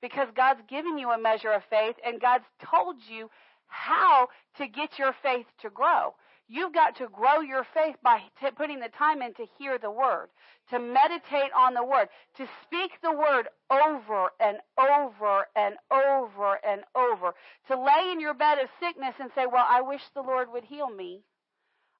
Because 0.00 0.28
God's 0.34 0.62
given 0.70 0.96
you 0.96 1.10
a 1.10 1.20
measure 1.20 1.52
of 1.52 1.62
faith 1.68 1.96
and 2.06 2.20
God's 2.20 2.44
told 2.64 2.96
you 3.06 3.28
how 3.66 4.28
to 4.56 4.66
get 4.66 4.98
your 4.98 5.14
faith 5.22 5.46
to 5.60 5.68
grow. 5.68 6.14
You've 6.50 6.72
got 6.72 6.96
to 6.96 7.08
grow 7.08 7.40
your 7.40 7.66
faith 7.74 7.96
by 8.02 8.20
t- 8.40 8.50
putting 8.56 8.80
the 8.80 8.88
time 8.88 9.20
in 9.20 9.34
to 9.34 9.44
hear 9.58 9.76
the 9.76 9.90
word, 9.90 10.28
to 10.70 10.78
meditate 10.78 11.52
on 11.54 11.74
the 11.74 11.84
word, 11.84 12.08
to 12.38 12.48
speak 12.64 12.92
the 13.02 13.12
word 13.12 13.48
over 13.70 14.30
and 14.40 14.56
over 14.78 15.46
and 15.54 15.76
over 15.90 16.58
and 16.66 16.84
over, 16.96 17.34
to 17.68 17.78
lay 17.78 18.12
in 18.12 18.18
your 18.18 18.32
bed 18.32 18.58
of 18.58 18.70
sickness 18.80 19.14
and 19.20 19.30
say, 19.34 19.44
Well, 19.44 19.66
I 19.68 19.82
wish 19.82 20.00
the 20.14 20.22
Lord 20.22 20.50
would 20.50 20.64
heal 20.64 20.88
me. 20.88 21.20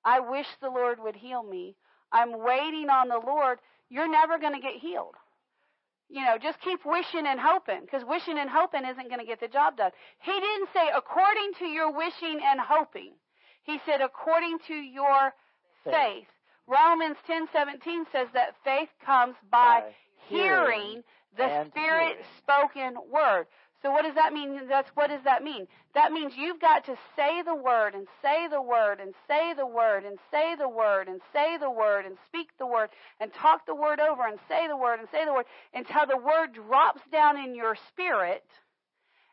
I 0.03 0.21
wish 0.21 0.47
the 0.63 0.71
Lord 0.71 0.99
would 1.01 1.17
heal 1.17 1.43
me. 1.43 1.77
I'm 2.11 2.43
waiting 2.43 2.89
on 2.89 3.09
the 3.09 3.19
Lord. 3.19 3.59
You're 3.91 4.11
never 4.11 4.39
going 4.39 4.55
to 4.55 4.61
get 4.61 4.77
healed. 4.81 5.15
You 6.09 6.25
know, 6.25 6.39
just 6.39 6.59
keep 6.63 6.81
wishing 6.87 7.27
and 7.27 7.39
hoping, 7.39 7.83
because 7.83 8.03
wishing 8.07 8.39
and 8.39 8.49
hoping 8.49 8.87
isn't 8.87 9.09
going 9.09 9.21
to 9.21 9.27
get 9.27 9.41
the 9.41 9.49
job 9.49 9.77
done. 9.77 9.91
He 10.21 10.33
didn't 10.33 10.69
say, 10.73 10.89
according 10.97 11.53
to 11.59 11.67
your 11.67 11.93
wishing 11.93 12.41
and 12.43 12.59
hoping. 12.59 13.13
He 13.69 13.79
said, 13.85 14.01
according 14.01 14.61
to 14.69 14.75
your 14.75 15.35
faith. 15.85 16.27
Romans 16.67 17.19
10:17 17.29 18.11
says 18.11 18.29
that 18.33 18.55
faith 18.65 18.89
comes 19.05 19.37
by, 19.51 19.81
by 19.81 19.95
hearing, 20.27 20.81
hearing 20.81 21.05
the 21.37 21.67
Spirit 21.67 22.17
spoken 22.39 22.97
word. 23.13 23.47
So 23.83 23.91
what 23.91 24.03
does 24.03 24.15
that 24.15 24.33
mean? 24.33 24.67
That's 24.69 24.89
what 24.95 25.09
does 25.11 25.23
that 25.25 25.45
mean? 25.45 25.69
That 25.95 26.13
means 26.13 26.33
you've 26.35 26.61
got 26.61 26.87
to 26.87 26.97
say 27.15 27.43
the 27.43 27.55
word 27.55 27.95
and 27.95 28.07
say 28.23 28.49
the 28.49 28.63
word 28.63 29.01
and 29.01 29.13
say 29.29 29.53
the 29.53 29.67
word 29.67 30.05
and 30.05 30.19
say 30.31 30.57
the 30.57 30.69
word 30.69 31.09
and 31.09 31.21
say 31.35 31.59
the 31.59 31.71
word 31.71 32.07
and 32.07 32.17
speak 32.27 32.49
the 32.59 32.67
word 32.67 32.89
and 33.21 33.33
talk 33.35 33.67
the 33.67 33.75
word 33.75 34.01
over 34.01 34.27
and 34.27 34.39
say 34.49 34.67
the 34.67 34.79
word 34.79 34.99
and 34.99 35.09
say 35.13 35.27
the 35.27 35.33
word 35.35 35.47
until 35.75 36.07
the 36.07 36.17
word 36.17 36.55
drops 36.55 37.03
down 37.13 37.37
in 37.37 37.55
your 37.55 37.77
spirit 37.89 38.45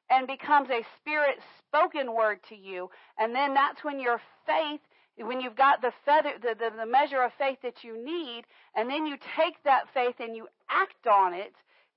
and 0.09 0.27
becomes 0.27 0.69
a 0.69 0.85
spirit 0.99 1.37
spoken 1.67 2.13
word 2.13 2.39
to 2.49 2.55
you. 2.55 2.89
And 3.17 3.33
then 3.35 3.53
that's 3.53 3.83
when 3.83 3.99
your 3.99 4.21
faith, 4.45 4.81
when 5.17 5.41
you've 5.41 5.55
got 5.55 5.81
the 5.81 5.91
feather, 6.05 6.33
the, 6.41 6.55
the, 6.57 6.75
the 6.77 6.85
measure 6.85 7.21
of 7.23 7.31
faith 7.37 7.57
that 7.63 7.83
you 7.83 8.03
need, 8.03 8.43
and 8.75 8.89
then 8.89 9.05
you 9.05 9.17
take 9.37 9.61
that 9.63 9.85
faith 9.93 10.15
and 10.19 10.35
you 10.35 10.47
act 10.69 11.07
on 11.07 11.33
it, 11.33 11.53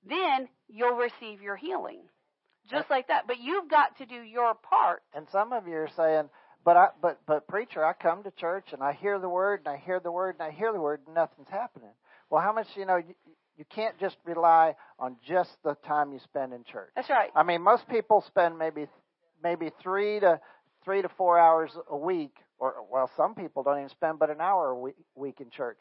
then 0.07 0.47
you'll 0.67 0.95
receive 0.95 1.41
your 1.41 1.55
healing. 1.55 2.01
Just 2.69 2.89
like 2.89 3.07
that. 3.07 3.25
But 3.27 3.39
you've 3.39 3.69
got 3.69 3.97
to 3.97 4.05
do 4.05 4.21
your 4.21 4.53
part. 4.53 5.01
And 5.15 5.27
some 5.31 5.53
of 5.53 5.67
you 5.67 5.75
are 5.75 5.89
saying, 5.95 6.29
But 6.63 6.77
I 6.77 6.87
but 7.01 7.19
but 7.25 7.47
preacher, 7.47 7.83
I 7.83 7.93
come 7.93 8.23
to 8.23 8.31
church 8.31 8.67
and 8.73 8.83
I 8.83 8.93
hear 8.93 9.17
the 9.17 9.29
word 9.29 9.61
and 9.65 9.69
I 9.69 9.77
hear 9.77 9.99
the 9.99 10.11
word 10.11 10.35
and 10.39 10.43
I 10.47 10.51
hear 10.51 10.71
the 10.71 10.79
word 10.79 11.01
and 11.07 11.15
nothing's 11.15 11.49
happening. 11.49 11.89
Well, 12.29 12.41
how 12.41 12.53
much 12.53 12.67
you 12.75 12.85
know? 12.85 13.01
You, 13.59 13.65
can't 13.69 13.99
just 13.99 14.15
rely 14.23 14.75
on 14.97 15.17
just 15.27 15.51
the 15.63 15.75
time 15.85 16.13
you 16.13 16.19
spend 16.19 16.53
in 16.53 16.63
church. 16.63 16.91
That's 16.95 17.09
right. 17.09 17.29
I 17.35 17.43
mean, 17.43 17.61
most 17.61 17.87
people 17.89 18.23
spend 18.25 18.57
maybe 18.57 18.87
maybe 19.43 19.69
three 19.81 20.19
to 20.21 20.39
three 20.83 21.01
to 21.01 21.09
four 21.09 21.37
hours 21.37 21.71
a 21.89 21.97
week, 21.97 22.35
or 22.57 22.75
well, 22.89 23.11
some 23.17 23.35
people 23.35 23.63
don't 23.63 23.77
even 23.77 23.89
spend 23.89 24.17
but 24.17 24.29
an 24.29 24.39
hour 24.41 24.69
a 24.69 24.79
week, 24.79 24.95
week 25.15 25.41
in 25.41 25.49
church. 25.49 25.77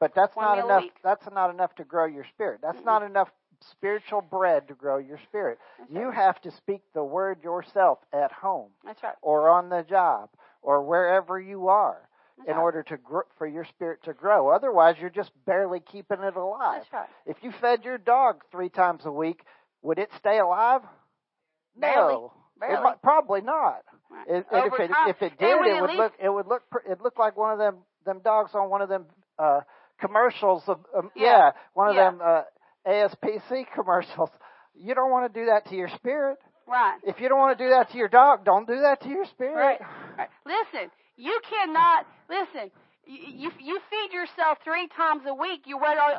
But 0.00 0.12
that's 0.14 0.34
One 0.34 0.44
not 0.44 0.64
enough. 0.64 0.84
That's 1.04 1.26
not 1.32 1.50
enough 1.50 1.74
to 1.76 1.84
grow 1.84 2.06
your 2.06 2.24
spirit. 2.34 2.60
That's 2.62 2.84
not 2.84 3.02
enough 3.02 3.28
spiritual 3.70 4.22
bread 4.22 4.68
to 4.68 4.74
grow 4.74 4.98
your 4.98 5.18
spirit. 5.28 5.58
That's 5.78 5.90
You 5.90 6.06
right. 6.06 6.14
have 6.14 6.40
to 6.42 6.50
speak 6.50 6.82
the 6.94 7.04
word 7.04 7.44
yourself 7.44 7.98
at 8.12 8.32
home 8.32 8.70
That's 8.84 9.02
right. 9.02 9.14
or 9.22 9.50
on 9.50 9.68
the 9.68 9.84
job 9.88 10.30
or 10.62 10.82
wherever 10.82 11.38
you 11.38 11.68
are 11.68 12.08
That's 12.40 12.50
in 12.50 12.56
right. 12.56 12.62
order 12.62 12.82
to 12.84 12.96
gr- 12.96 13.20
for 13.38 13.46
your 13.46 13.64
spirit 13.64 14.00
to 14.04 14.12
grow. 14.12 14.48
Otherwise, 14.48 14.96
you're 15.00 15.10
just 15.10 15.30
barely 15.46 15.80
keeping 15.80 16.20
it 16.20 16.36
alive. 16.36 16.82
That's 16.82 16.92
right. 16.92 17.08
If 17.26 17.36
you 17.42 17.52
fed 17.60 17.84
your 17.84 17.98
dog 17.98 18.42
three 18.50 18.68
times 18.68 19.02
a 19.04 19.12
week, 19.12 19.40
would 19.82 19.98
it 19.98 20.10
stay 20.18 20.38
alive? 20.38 20.82
Barely. 21.76 22.14
No, 22.14 22.32
Barely. 22.58 22.74
It 22.76 22.82
might, 22.82 23.02
probably 23.02 23.40
not. 23.40 23.82
Right. 24.10 24.26
It, 24.28 24.46
if 24.52 24.72
it 24.80 24.90
if 25.08 25.22
it 25.22 25.32
it 25.32 25.38
did, 25.38 25.58
would 25.58 25.66
it 25.68 25.80
would 25.80 25.94
look 25.94 26.12
it 26.22 26.28
would 26.28 26.46
look 26.46 26.62
pr- 26.70 26.90
it 26.90 27.00
looked 27.00 27.18
like 27.18 27.36
one 27.36 27.52
of 27.52 27.58
them 27.58 27.76
them 28.04 28.20
dogs 28.24 28.50
on 28.54 28.68
one 28.68 28.82
of 28.82 28.88
them 28.88 29.06
uh 29.38 29.60
commercials 30.00 30.62
of 30.66 30.80
um, 30.96 31.10
Yeah. 31.16 31.24
yeah. 31.24 31.50
one 31.74 31.88
of 31.88 31.94
Yeah. 31.94 32.10
them 32.10 32.20
uh 32.22 32.42
ASPC 32.86 33.64
commercials. 33.74 34.30
You 34.74 34.94
don't 34.94 35.10
want 35.10 35.32
to 35.32 35.40
do 35.40 35.46
that 35.46 35.66
to 35.68 35.74
your 35.76 35.88
spirit. 35.96 36.38
Right. 36.66 36.98
If 37.04 37.20
you 37.20 37.28
don't 37.28 37.38
want 37.38 37.56
to 37.58 37.64
do 37.64 37.70
that 37.70 37.90
to 37.92 37.96
your 37.98 38.08
dog, 38.08 38.44
don't 38.44 38.66
do 38.66 38.80
that 38.80 39.00
to 39.02 39.08
your 39.08 39.24
spirit. 39.26 39.54
Right. 39.56 39.80
right. 40.18 40.28
Listen, 40.46 40.90
you 41.20 41.40
cannot 41.48 42.06
listen. 42.28 42.70
You, 43.06 43.50
you 43.58 43.80
feed 43.90 44.12
yourself 44.12 44.58
three 44.62 44.86
times 44.96 45.22
a 45.26 45.34
week. 45.34 45.62
You 45.66 45.76
what 45.76 45.98
or 45.98 46.14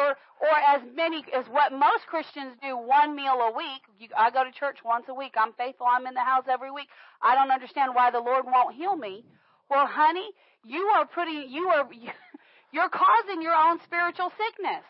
or 0.00 0.10
or 0.40 0.56
as 0.68 0.82
many 0.94 1.24
as 1.36 1.46
what 1.50 1.72
most 1.72 2.06
Christians 2.06 2.54
do 2.62 2.76
one 2.76 3.16
meal 3.16 3.34
a 3.34 3.50
week. 3.56 3.82
You, 3.98 4.08
I 4.16 4.30
go 4.30 4.44
to 4.44 4.52
church 4.52 4.78
once 4.84 5.06
a 5.08 5.14
week. 5.14 5.34
I'm 5.36 5.52
faithful. 5.54 5.86
I'm 5.90 6.06
in 6.06 6.14
the 6.14 6.20
house 6.24 6.44
every 6.48 6.70
week. 6.70 6.88
I 7.20 7.34
don't 7.34 7.50
understand 7.50 7.94
why 7.94 8.10
the 8.10 8.20
Lord 8.20 8.44
won't 8.46 8.76
heal 8.76 8.94
me. 8.94 9.24
Well, 9.68 9.86
honey, 9.86 10.30
you 10.64 10.82
are 10.94 11.06
putting 11.06 11.50
you 11.50 11.68
are 11.68 11.88
you're 12.72 12.88
causing 12.90 13.42
your 13.42 13.54
own 13.54 13.80
spiritual 13.84 14.30
sickness. 14.38 14.84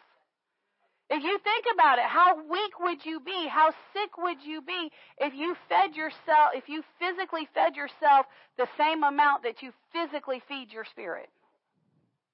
If 1.12 1.22
you 1.22 1.38
think 1.44 1.66
about 1.74 1.98
it, 1.98 2.06
how 2.08 2.40
weak 2.48 2.80
would 2.80 3.04
you 3.04 3.20
be? 3.20 3.46
How 3.46 3.68
sick 3.92 4.16
would 4.16 4.38
you 4.42 4.62
be 4.62 4.90
if 5.18 5.34
you 5.34 5.54
fed 5.68 5.94
yourself, 5.94 6.56
if 6.56 6.70
you 6.70 6.82
physically 6.98 7.46
fed 7.52 7.76
yourself 7.76 8.24
the 8.56 8.66
same 8.78 9.04
amount 9.04 9.42
that 9.42 9.60
you 9.60 9.72
physically 9.92 10.40
feed 10.48 10.72
your 10.72 10.86
spirit? 10.86 11.28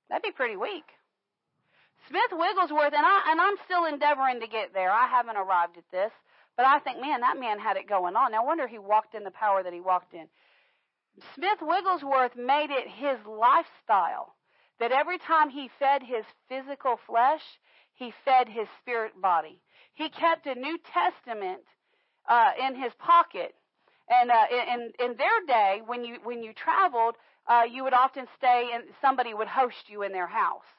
That'd 0.08 0.22
be 0.22 0.30
pretty 0.30 0.54
weak. 0.54 0.84
Smith 2.06 2.30
Wigglesworth, 2.30 2.94
and 2.94 3.04
I 3.04 3.32
and 3.32 3.40
I'm 3.40 3.56
still 3.64 3.84
endeavoring 3.84 4.38
to 4.40 4.46
get 4.46 4.72
there. 4.72 4.92
I 4.92 5.08
haven't 5.08 5.36
arrived 5.36 5.76
at 5.76 5.90
this, 5.90 6.12
but 6.56 6.64
I 6.64 6.78
think, 6.78 7.00
man, 7.00 7.20
that 7.22 7.38
man 7.38 7.58
had 7.58 7.76
it 7.76 7.88
going 7.88 8.14
on. 8.14 8.30
No 8.30 8.44
wonder 8.44 8.68
he 8.68 8.78
walked 8.78 9.16
in 9.16 9.24
the 9.24 9.32
power 9.32 9.64
that 9.64 9.72
he 9.72 9.80
walked 9.80 10.14
in. 10.14 10.28
Smith 11.34 11.58
Wigglesworth 11.60 12.36
made 12.36 12.70
it 12.70 12.86
his 12.86 13.18
lifestyle 13.26 14.36
that 14.78 14.92
every 14.92 15.18
time 15.18 15.50
he 15.50 15.68
fed 15.80 16.04
his 16.04 16.24
physical 16.48 17.00
flesh, 17.08 17.42
he 17.98 18.12
fed 18.24 18.48
his 18.48 18.68
spirit 18.80 19.20
body. 19.20 19.58
He 19.94 20.08
kept 20.08 20.46
a 20.46 20.54
New 20.54 20.78
Testament 20.94 21.62
uh, 22.28 22.52
in 22.64 22.76
his 22.76 22.92
pocket, 22.98 23.54
and 24.08 24.30
uh, 24.30 24.44
in 24.50 24.92
in 25.04 25.16
their 25.16 25.40
day, 25.46 25.82
when 25.84 26.04
you 26.04 26.18
when 26.22 26.42
you 26.42 26.52
traveled, 26.52 27.16
uh, 27.48 27.64
you 27.68 27.82
would 27.82 27.94
often 27.94 28.26
stay 28.36 28.70
and 28.72 28.84
somebody 29.00 29.34
would 29.34 29.48
host 29.48 29.88
you 29.88 30.02
in 30.02 30.12
their 30.12 30.28
house. 30.28 30.70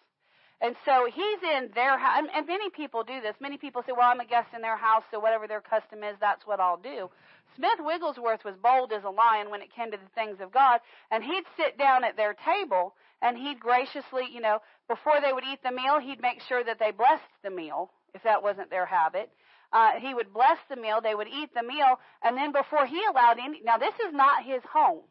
And 0.62 0.76
so 0.86 1.08
he's 1.14 1.42
in 1.56 1.70
their 1.74 1.98
house, 1.98 2.16
and, 2.18 2.30
and 2.36 2.46
many 2.46 2.70
people 2.70 3.04
do 3.04 3.22
this. 3.22 3.36
Many 3.42 3.58
people 3.58 3.82
say, 3.86 3.92
"Well, 3.92 4.10
I'm 4.10 4.20
a 4.22 4.26
guest 4.26 4.50
in 4.56 4.62
their 4.62 4.78
house, 4.78 5.04
so 5.12 5.20
whatever 5.20 5.48
their 5.48 5.62
custom 5.62 6.04
is, 6.04 6.16
that's 6.22 6.48
what 6.48 6.62
I'll 6.62 6.78
do." 6.78 7.10
Smith 7.56 7.80
Wigglesworth 7.80 8.46
was 8.46 8.56
bold 8.64 8.94
as 8.94 9.04
a 9.04 9.10
lion 9.10 9.50
when 9.50 9.62
it 9.62 9.76
came 9.76 9.92
to 9.92 9.98
the 9.98 10.16
things 10.16 10.40
of 10.40 10.54
God, 10.54 10.80
and 11.12 11.24
he'd 11.24 11.44
sit 11.58 11.78
down 11.78 12.06
at 12.06 12.16
their 12.16 12.34
table 12.34 12.94
and 13.22 13.38
he'd 13.38 13.60
graciously, 13.60 14.24
you 14.32 14.42
know, 14.42 14.60
before 14.88 15.22
they 15.22 15.34
would 15.34 15.44
eat 15.44 15.60
the 15.64 15.72
meal, 15.72 16.00
he'd 16.00 16.22
make 16.22 16.42
sure 16.48 16.64
that 16.64 16.80
they 16.80 16.92
blessed 16.92 17.24
the 17.44 17.50
meal 17.50 17.92
if 18.14 18.24
that 18.24 18.44
wasn't 18.44 18.70
their 18.70 18.86
habit. 18.86 19.30
Uh, 19.72 19.92
he 20.00 20.14
would 20.14 20.34
bless 20.34 20.58
the 20.70 20.76
meal, 20.76 21.00
they 21.02 21.14
would 21.14 21.28
eat 21.28 21.50
the 21.54 21.64
meal, 21.64 22.00
and 22.24 22.36
then 22.36 22.52
before 22.52 22.88
he 22.88 23.02
allowed 23.06 23.38
any, 23.40 23.62
now 23.64 23.78
this 23.78 23.94
is 24.08 24.14
not 24.14 24.44
his 24.44 24.64
home, 24.72 25.04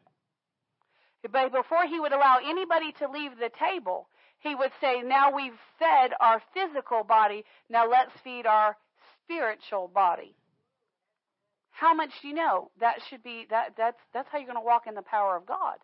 but 1.31 1.51
before 1.53 1.85
he 1.85 1.99
would 1.99 2.11
allow 2.11 2.39
anybody 2.43 2.91
to 2.99 3.09
leave 3.09 3.37
the 3.37 3.51
table, 3.57 4.09
he 4.39 4.55
would 4.55 4.71
say, 4.81 5.01
Now 5.01 5.33
we've 5.33 5.57
fed 5.77 6.11
our 6.19 6.41
physical 6.53 7.03
body, 7.03 7.45
now 7.69 7.89
let's 7.89 8.11
feed 8.23 8.45
our 8.45 8.75
spiritual 9.23 9.87
body. 9.87 10.35
How 11.71 11.93
much 11.93 12.09
do 12.21 12.27
you 12.27 12.33
know? 12.33 12.71
That 12.79 12.97
should 13.09 13.23
be 13.23 13.47
that 13.49 13.75
that's 13.77 13.99
that's 14.13 14.27
how 14.29 14.37
you're 14.37 14.47
going 14.47 14.57
to 14.57 14.65
walk 14.65 14.87
in 14.87 14.95
the 14.95 15.01
power 15.01 15.37
of 15.37 15.45
God. 15.45 15.77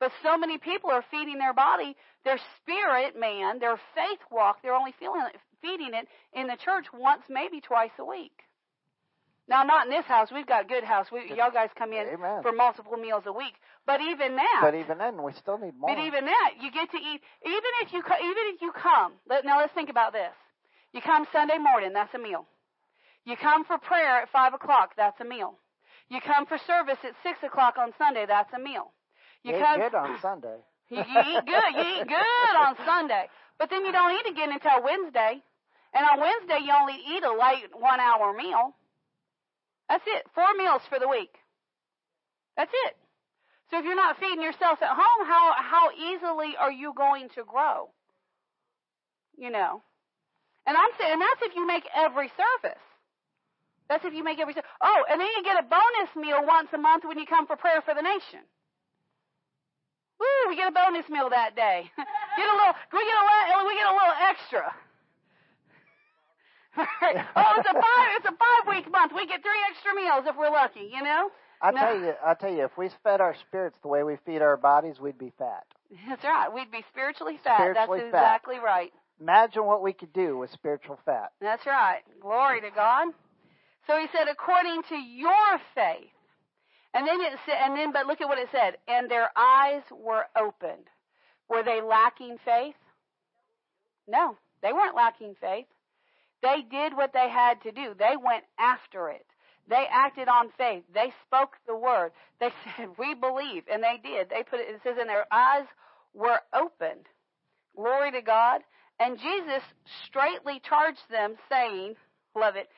But 0.00 0.12
so 0.22 0.36
many 0.38 0.56
people 0.56 0.90
are 0.90 1.04
feeding 1.10 1.38
their 1.38 1.52
body, 1.52 1.94
their 2.24 2.38
spirit 2.56 3.20
man, 3.20 3.58
their 3.60 3.76
faith 3.94 4.18
walk, 4.30 4.62
they're 4.62 4.74
only 4.74 4.94
feeling 4.98 5.22
it, 5.32 5.38
feeding 5.60 5.92
it 5.92 6.08
in 6.32 6.48
the 6.48 6.56
church 6.56 6.86
once, 6.92 7.22
maybe 7.28 7.60
twice 7.60 7.92
a 7.98 8.04
week. 8.04 8.32
Now, 9.46 9.62
not 9.64 9.86
in 9.86 9.90
this 9.90 10.06
house. 10.06 10.28
We've 10.32 10.46
got 10.46 10.68
good 10.68 10.84
house. 10.84 11.08
We, 11.10 11.34
y'all 11.36 11.50
guys 11.50 11.70
come 11.76 11.92
in 11.92 12.06
Amen. 12.06 12.40
for 12.40 12.52
multiple 12.52 12.96
meals 12.96 13.24
a 13.26 13.32
week. 13.32 13.54
But 13.84 14.00
even 14.00 14.36
that, 14.36 14.60
But 14.62 14.74
even 14.76 14.98
then, 14.98 15.22
we 15.22 15.32
still 15.32 15.58
need 15.58 15.74
more. 15.76 15.94
but 15.94 16.00
even 16.00 16.24
that, 16.24 16.50
you 16.60 16.70
get 16.70 16.90
to 16.92 16.96
eat. 16.96 17.20
Even 17.44 17.72
if 17.82 17.92
you 17.92 17.98
even 17.98 18.44
if 18.54 18.62
you 18.62 18.70
come, 18.72 19.14
let, 19.28 19.44
now 19.44 19.58
let's 19.58 19.74
think 19.74 19.90
about 19.90 20.12
this. 20.12 20.32
You 20.92 21.00
come 21.02 21.26
Sunday 21.32 21.58
morning, 21.58 21.92
that's 21.92 22.14
a 22.14 22.18
meal. 22.18 22.46
You 23.24 23.36
come 23.36 23.64
for 23.64 23.76
prayer 23.78 24.22
at 24.22 24.30
five 24.30 24.54
o'clock, 24.54 24.92
that's 24.96 25.20
a 25.20 25.24
meal. 25.24 25.54
You 26.08 26.20
come 26.20 26.46
for 26.46 26.58
service 26.66 26.98
at 27.02 27.12
six 27.22 27.38
o'clock 27.42 27.74
on 27.76 27.92
Sunday, 27.98 28.26
that's 28.26 28.52
a 28.54 28.58
meal. 28.58 28.92
You 29.42 29.52
you 29.52 29.58
eat 29.58 29.76
good 29.76 29.94
on 29.94 30.18
Sunday. 30.20 30.56
you, 30.90 30.98
you 30.98 31.20
eat 31.20 31.44
good. 31.46 31.70
You 31.76 32.00
eat 32.00 32.06
good 32.08 32.56
on 32.58 32.76
Sunday, 32.84 33.28
but 33.58 33.70
then 33.70 33.84
you 33.84 33.92
don't 33.92 34.12
eat 34.12 34.30
again 34.30 34.52
until 34.52 34.82
Wednesday. 34.82 35.42
And 35.92 36.06
on 36.06 36.20
Wednesday, 36.20 36.58
you 36.64 36.72
only 36.72 36.94
eat 36.94 37.24
a 37.24 37.32
late 37.32 37.74
one-hour 37.74 38.32
meal. 38.34 38.76
That's 39.88 40.04
it. 40.06 40.24
Four 40.34 40.54
meals 40.56 40.82
for 40.88 41.00
the 41.00 41.08
week. 41.08 41.34
That's 42.56 42.70
it. 42.86 42.96
So 43.70 43.78
if 43.78 43.84
you're 43.84 43.96
not 43.96 44.18
feeding 44.18 44.42
yourself 44.42 44.82
at 44.82 44.90
home, 44.90 45.26
how 45.26 45.54
how 45.56 45.90
easily 45.94 46.54
are 46.58 46.72
you 46.72 46.92
going 46.96 47.28
to 47.34 47.44
grow? 47.44 47.90
You 49.36 49.50
know. 49.50 49.82
And 50.66 50.76
I'm 50.76 50.90
saying 50.98 51.14
and 51.14 51.22
that's 51.22 51.42
if 51.42 51.56
you 51.56 51.66
make 51.66 51.84
every 51.94 52.30
service. 52.36 52.82
That's 53.88 54.04
if 54.04 54.14
you 54.14 54.22
make 54.22 54.38
every 54.38 54.54
service. 54.54 54.70
Oh, 54.80 55.04
and 55.10 55.20
then 55.20 55.28
you 55.36 55.42
get 55.42 55.58
a 55.58 55.66
bonus 55.66 56.14
meal 56.14 56.44
once 56.46 56.68
a 56.72 56.78
month 56.78 57.04
when 57.06 57.18
you 57.18 57.26
come 57.26 57.46
for 57.46 57.56
prayer 57.56 57.80
for 57.82 57.94
the 57.94 58.02
nation. 58.02 58.46
Woo, 60.20 60.48
we 60.48 60.56
get 60.56 60.68
a 60.68 60.74
bonus 60.74 61.08
meal 61.08 61.30
that 61.30 61.56
day. 61.56 61.90
get 62.36 62.46
a 62.48 62.54
little 62.54 62.74
we 62.92 63.00
get 63.00 63.16
a 63.16 63.24
we 63.66 63.74
get 63.74 63.88
a 63.88 63.96
little 63.96 64.16
extra. 64.28 64.64
oh, 66.76 67.52
it's 67.58 67.68
a 67.68 67.72
five 67.72 68.08
it's 68.20 68.26
a 68.28 68.36
five 68.36 68.64
week 68.68 68.90
month. 68.92 69.12
We 69.14 69.26
get 69.26 69.42
three 69.42 69.60
extra 69.70 69.94
meals 69.94 70.24
if 70.28 70.36
we're 70.36 70.50
lucky, 70.52 70.90
you 70.92 71.02
know? 71.02 71.30
I 71.62 71.70
No. 71.72 71.80
tell 71.80 71.98
you, 71.98 72.14
I 72.24 72.34
tell 72.34 72.52
you, 72.52 72.64
if 72.64 72.76
we 72.78 72.88
fed 73.02 73.20
our 73.20 73.34
spirits 73.48 73.76
the 73.82 73.88
way 73.88 74.02
we 74.02 74.16
feed 74.24 74.40
our 74.40 74.56
bodies, 74.56 74.98
we'd 75.00 75.18
be 75.18 75.32
fat. 75.38 75.64
That's 76.08 76.24
right. 76.24 76.52
We'd 76.52 76.70
be 76.70 76.84
spiritually 76.90 77.38
fat. 77.42 77.56
Spiritually 77.56 78.00
That's 78.00 78.12
fat. 78.12 78.18
exactly 78.18 78.58
right. 78.58 78.92
Imagine 79.20 79.66
what 79.66 79.82
we 79.82 79.92
could 79.92 80.12
do 80.12 80.38
with 80.38 80.50
spiritual 80.52 80.98
fat. 81.04 81.32
That's 81.40 81.66
right. 81.66 82.00
Glory 82.22 82.60
to 82.62 82.70
God. 82.70 83.08
So 83.86 83.98
he 83.98 84.06
said, 84.16 84.28
according 84.30 84.82
to 84.88 84.96
your 84.96 85.58
faith. 85.74 86.08
And 86.92 87.06
then 87.06 87.20
it 87.20 87.38
said, 87.46 87.56
and 87.62 87.76
then, 87.76 87.92
but 87.92 88.06
look 88.06 88.20
at 88.20 88.28
what 88.28 88.38
it 88.38 88.48
said. 88.50 88.76
And 88.88 89.10
their 89.10 89.30
eyes 89.36 89.82
were 89.90 90.26
opened. 90.36 90.86
Were 91.48 91.62
they 91.62 91.80
lacking 91.80 92.38
faith? 92.44 92.74
No, 94.08 94.36
they 94.62 94.72
weren't 94.72 94.96
lacking 94.96 95.36
faith. 95.40 95.66
They 96.42 96.62
did 96.68 96.96
what 96.96 97.12
they 97.12 97.28
had 97.28 97.62
to 97.62 97.72
do. 97.72 97.94
They 97.98 98.16
went 98.16 98.44
after 98.58 99.08
it. 99.08 99.26
They 99.68 99.86
acted 99.90 100.26
on 100.28 100.50
faith. 100.58 100.82
They 100.92 101.12
spoke 101.26 101.56
the 101.66 101.76
word. 101.76 102.12
They 102.40 102.50
said, 102.76 102.88
"We 102.98 103.14
believe," 103.14 103.64
and 103.70 103.82
they 103.82 104.00
did. 104.02 104.28
They 104.28 104.42
put 104.42 104.60
it. 104.60 104.68
It 104.68 104.80
says, 104.82 104.96
"And 104.98 105.08
their 105.08 105.26
eyes 105.32 105.66
were 106.14 106.40
opened." 106.52 107.06
Glory 107.76 108.10
to 108.12 108.22
God. 108.22 108.62
And 108.98 109.18
Jesus 109.18 109.62
straightly 110.06 110.60
charged 110.60 111.08
them, 111.08 111.36
saying, 111.48 111.96
"Love 112.34 112.56
it. 112.56 112.68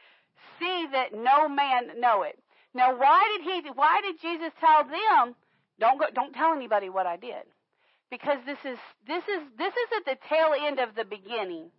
See 0.59 0.87
that 0.93 1.15
no 1.15 1.49
man 1.49 1.99
know 1.99 2.23
it." 2.23 2.39
Now, 2.75 2.97
why 2.97 3.37
did 3.37 3.65
he? 3.65 3.71
Why 3.71 4.01
did 4.01 4.21
Jesus 4.21 4.53
tell 4.61 4.85
them, 4.85 5.35
"Don't 5.79 5.99
go, 5.99 6.07
don't 6.15 6.35
tell 6.35 6.53
anybody 6.53 6.89
what 6.89 7.07
I 7.07 7.17
did"? 7.17 7.45
Because 8.11 8.39
this 8.47 8.59
is 8.65 8.79
this 9.07 9.25
is 9.29 9.43
this 9.59 9.73
is 9.73 9.89
at 9.99 10.05
the 10.05 10.19
tail 10.29 10.55
end 10.59 10.79
of 10.79 10.95
the 10.95 11.05
beginning, 11.05 11.71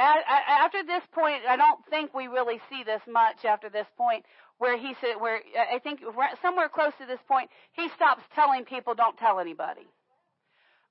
after 0.00 0.82
this 0.82 1.02
point, 1.12 1.42
I 1.48 1.56
don't 1.56 1.84
think 1.90 2.14
we 2.14 2.26
really 2.26 2.60
see 2.70 2.82
this 2.84 3.02
much 3.06 3.44
after 3.44 3.68
this 3.68 3.86
point, 3.96 4.24
where 4.58 4.76
he 4.78 4.94
said, 5.00 5.20
where 5.20 5.40
I 5.72 5.78
think 5.78 6.00
somewhere 6.42 6.68
close 6.68 6.92
to 7.00 7.06
this 7.06 7.20
point, 7.28 7.50
he 7.72 7.88
stops 7.90 8.22
telling 8.34 8.64
people, 8.64 8.94
don't 8.94 9.16
tell 9.18 9.40
anybody. 9.40 9.88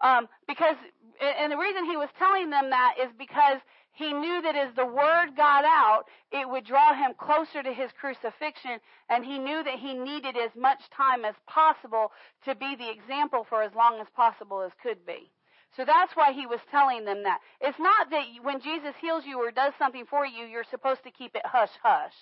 Um, 0.01 0.27
because, 0.47 0.75
and 1.21 1.51
the 1.51 1.57
reason 1.57 1.85
he 1.85 1.97
was 1.97 2.09
telling 2.17 2.49
them 2.49 2.69
that 2.69 2.95
is 3.01 3.09
because 3.17 3.59
he 3.99 4.13
knew 4.13 4.41
that 4.41 4.55
as 4.55 4.73
the 4.75 4.85
word 4.85 5.35
got 5.35 5.65
out, 5.65 6.05
it 6.31 6.47
would 6.47 6.63
draw 6.63 6.93
him 6.93 7.11
closer 7.17 7.61
to 7.61 7.73
his 7.73 7.91
crucifixion, 7.99 8.79
and 9.09 9.25
he 9.25 9.37
knew 9.37 9.61
that 9.61 9.77
he 9.77 9.93
needed 9.93 10.37
as 10.37 10.55
much 10.55 10.89
time 10.95 11.25
as 11.25 11.35
possible 11.47 12.13
to 12.45 12.55
be 12.55 12.77
the 12.77 12.89
example 12.89 13.45
for 13.49 13.61
as 13.61 13.73
long 13.75 13.99
as 13.99 14.07
possible 14.15 14.61
as 14.61 14.71
could 14.81 15.05
be. 15.05 15.29
So 15.75 15.83
that's 15.83 16.15
why 16.15 16.31
he 16.31 16.47
was 16.47 16.61
telling 16.71 17.03
them 17.03 17.23
that. 17.23 17.41
It's 17.59 17.77
not 17.77 18.09
that 18.11 18.23
when 18.41 18.61
Jesus 18.61 18.95
heals 19.01 19.25
you 19.25 19.37
or 19.37 19.51
does 19.51 19.73
something 19.77 20.05
for 20.05 20.25
you, 20.25 20.45
you're 20.45 20.63
supposed 20.63 21.03
to 21.03 21.11
keep 21.11 21.35
it 21.35 21.45
hush 21.45 21.75
hush. 21.83 22.15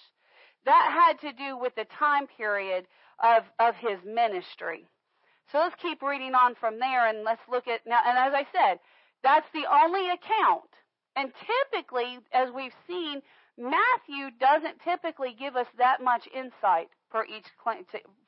That 0.65 0.89
had 0.91 1.29
to 1.29 1.37
do 1.37 1.59
with 1.59 1.75
the 1.75 1.85
time 1.85 2.25
period 2.25 2.87
of, 3.19 3.43
of 3.59 3.75
his 3.75 3.99
ministry. 4.03 4.87
So 5.51 5.59
let's 5.59 5.75
keep 5.79 6.01
reading 6.01 6.33
on 6.33 6.55
from 6.55 6.79
there 6.79 7.07
and 7.07 7.23
let's 7.23 7.47
look 7.47 7.67
at 7.67 7.85
now. 7.85 7.99
And 8.03 8.17
as 8.17 8.33
I 8.33 8.47
said, 8.51 8.79
that's 9.21 9.47
the 9.53 9.65
only 9.71 10.09
account. 10.09 10.65
And 11.17 11.33
typically, 11.33 12.19
as 12.31 12.51
we've 12.51 12.75
seen, 12.87 13.21
Matthew 13.57 14.29
doesn't 14.39 14.79
typically 14.83 15.35
give 15.37 15.55
us 15.55 15.65
that 15.79 15.99
much 15.99 16.29
insight 16.33 16.89
for 17.09 17.25
each 17.25 17.47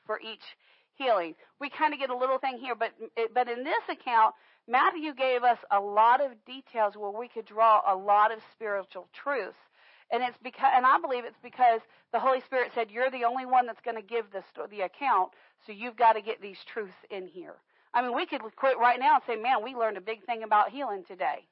for 0.08 0.20
each 0.20 0.58
healing. 0.96 1.36
We 1.60 1.70
kind 1.70 1.94
of 1.94 2.00
get 2.00 2.10
a 2.10 2.18
little 2.18 2.40
thing 2.40 2.58
here, 2.58 2.74
but 2.74 2.92
but 3.36 3.48
in 3.48 3.64
this 3.64 3.84
account, 3.90 4.34
Matthew 4.68 5.14
gave 5.14 5.44
us 5.44 5.60
a 5.70 5.80
lot 5.80 6.20
of 6.20 6.32
details 6.46 6.96
where 6.98 7.12
we 7.12 7.28
could 7.28 7.46
draw 7.46 7.82
a 7.88 7.96
lot 7.96 8.32
of 8.32 8.40
spiritual 8.52 9.08
truths. 9.14 9.58
And 10.12 10.24
it's 10.24 10.38
because, 10.42 10.72
and 10.76 10.88
I 10.88 10.98
believe 11.00 11.26
it's 11.26 11.38
because 11.44 11.82
the 12.12 12.20
Holy 12.20 12.42
Spirit 12.42 12.72
said, 12.74 12.90
"You're 12.90 13.12
the 13.12 13.26
only 13.26 13.46
one 13.46 13.68
that's 13.68 13.82
going 13.82 13.98
to 13.98 14.02
give 14.02 14.32
the 14.32 14.44
the 14.72 14.82
account, 14.82 15.30
so 15.64 15.72
you've 15.72 15.96
got 15.96 16.14
to 16.14 16.22
get 16.22 16.42
these 16.42 16.58
truths 16.66 17.06
in 17.12 17.28
here." 17.28 17.58
I 17.94 18.02
mean, 18.02 18.16
we 18.16 18.26
could 18.26 18.42
quit 18.56 18.80
right 18.80 19.00
now 19.00 19.16
and 19.16 19.24
say, 19.28 19.36
"Man, 19.36 19.64
we 19.64 19.76
learned 19.76 19.98
a 19.98 20.02
big 20.02 20.24
thing 20.26 20.42
about 20.42 20.70
healing 20.72 21.04
today," 21.04 21.46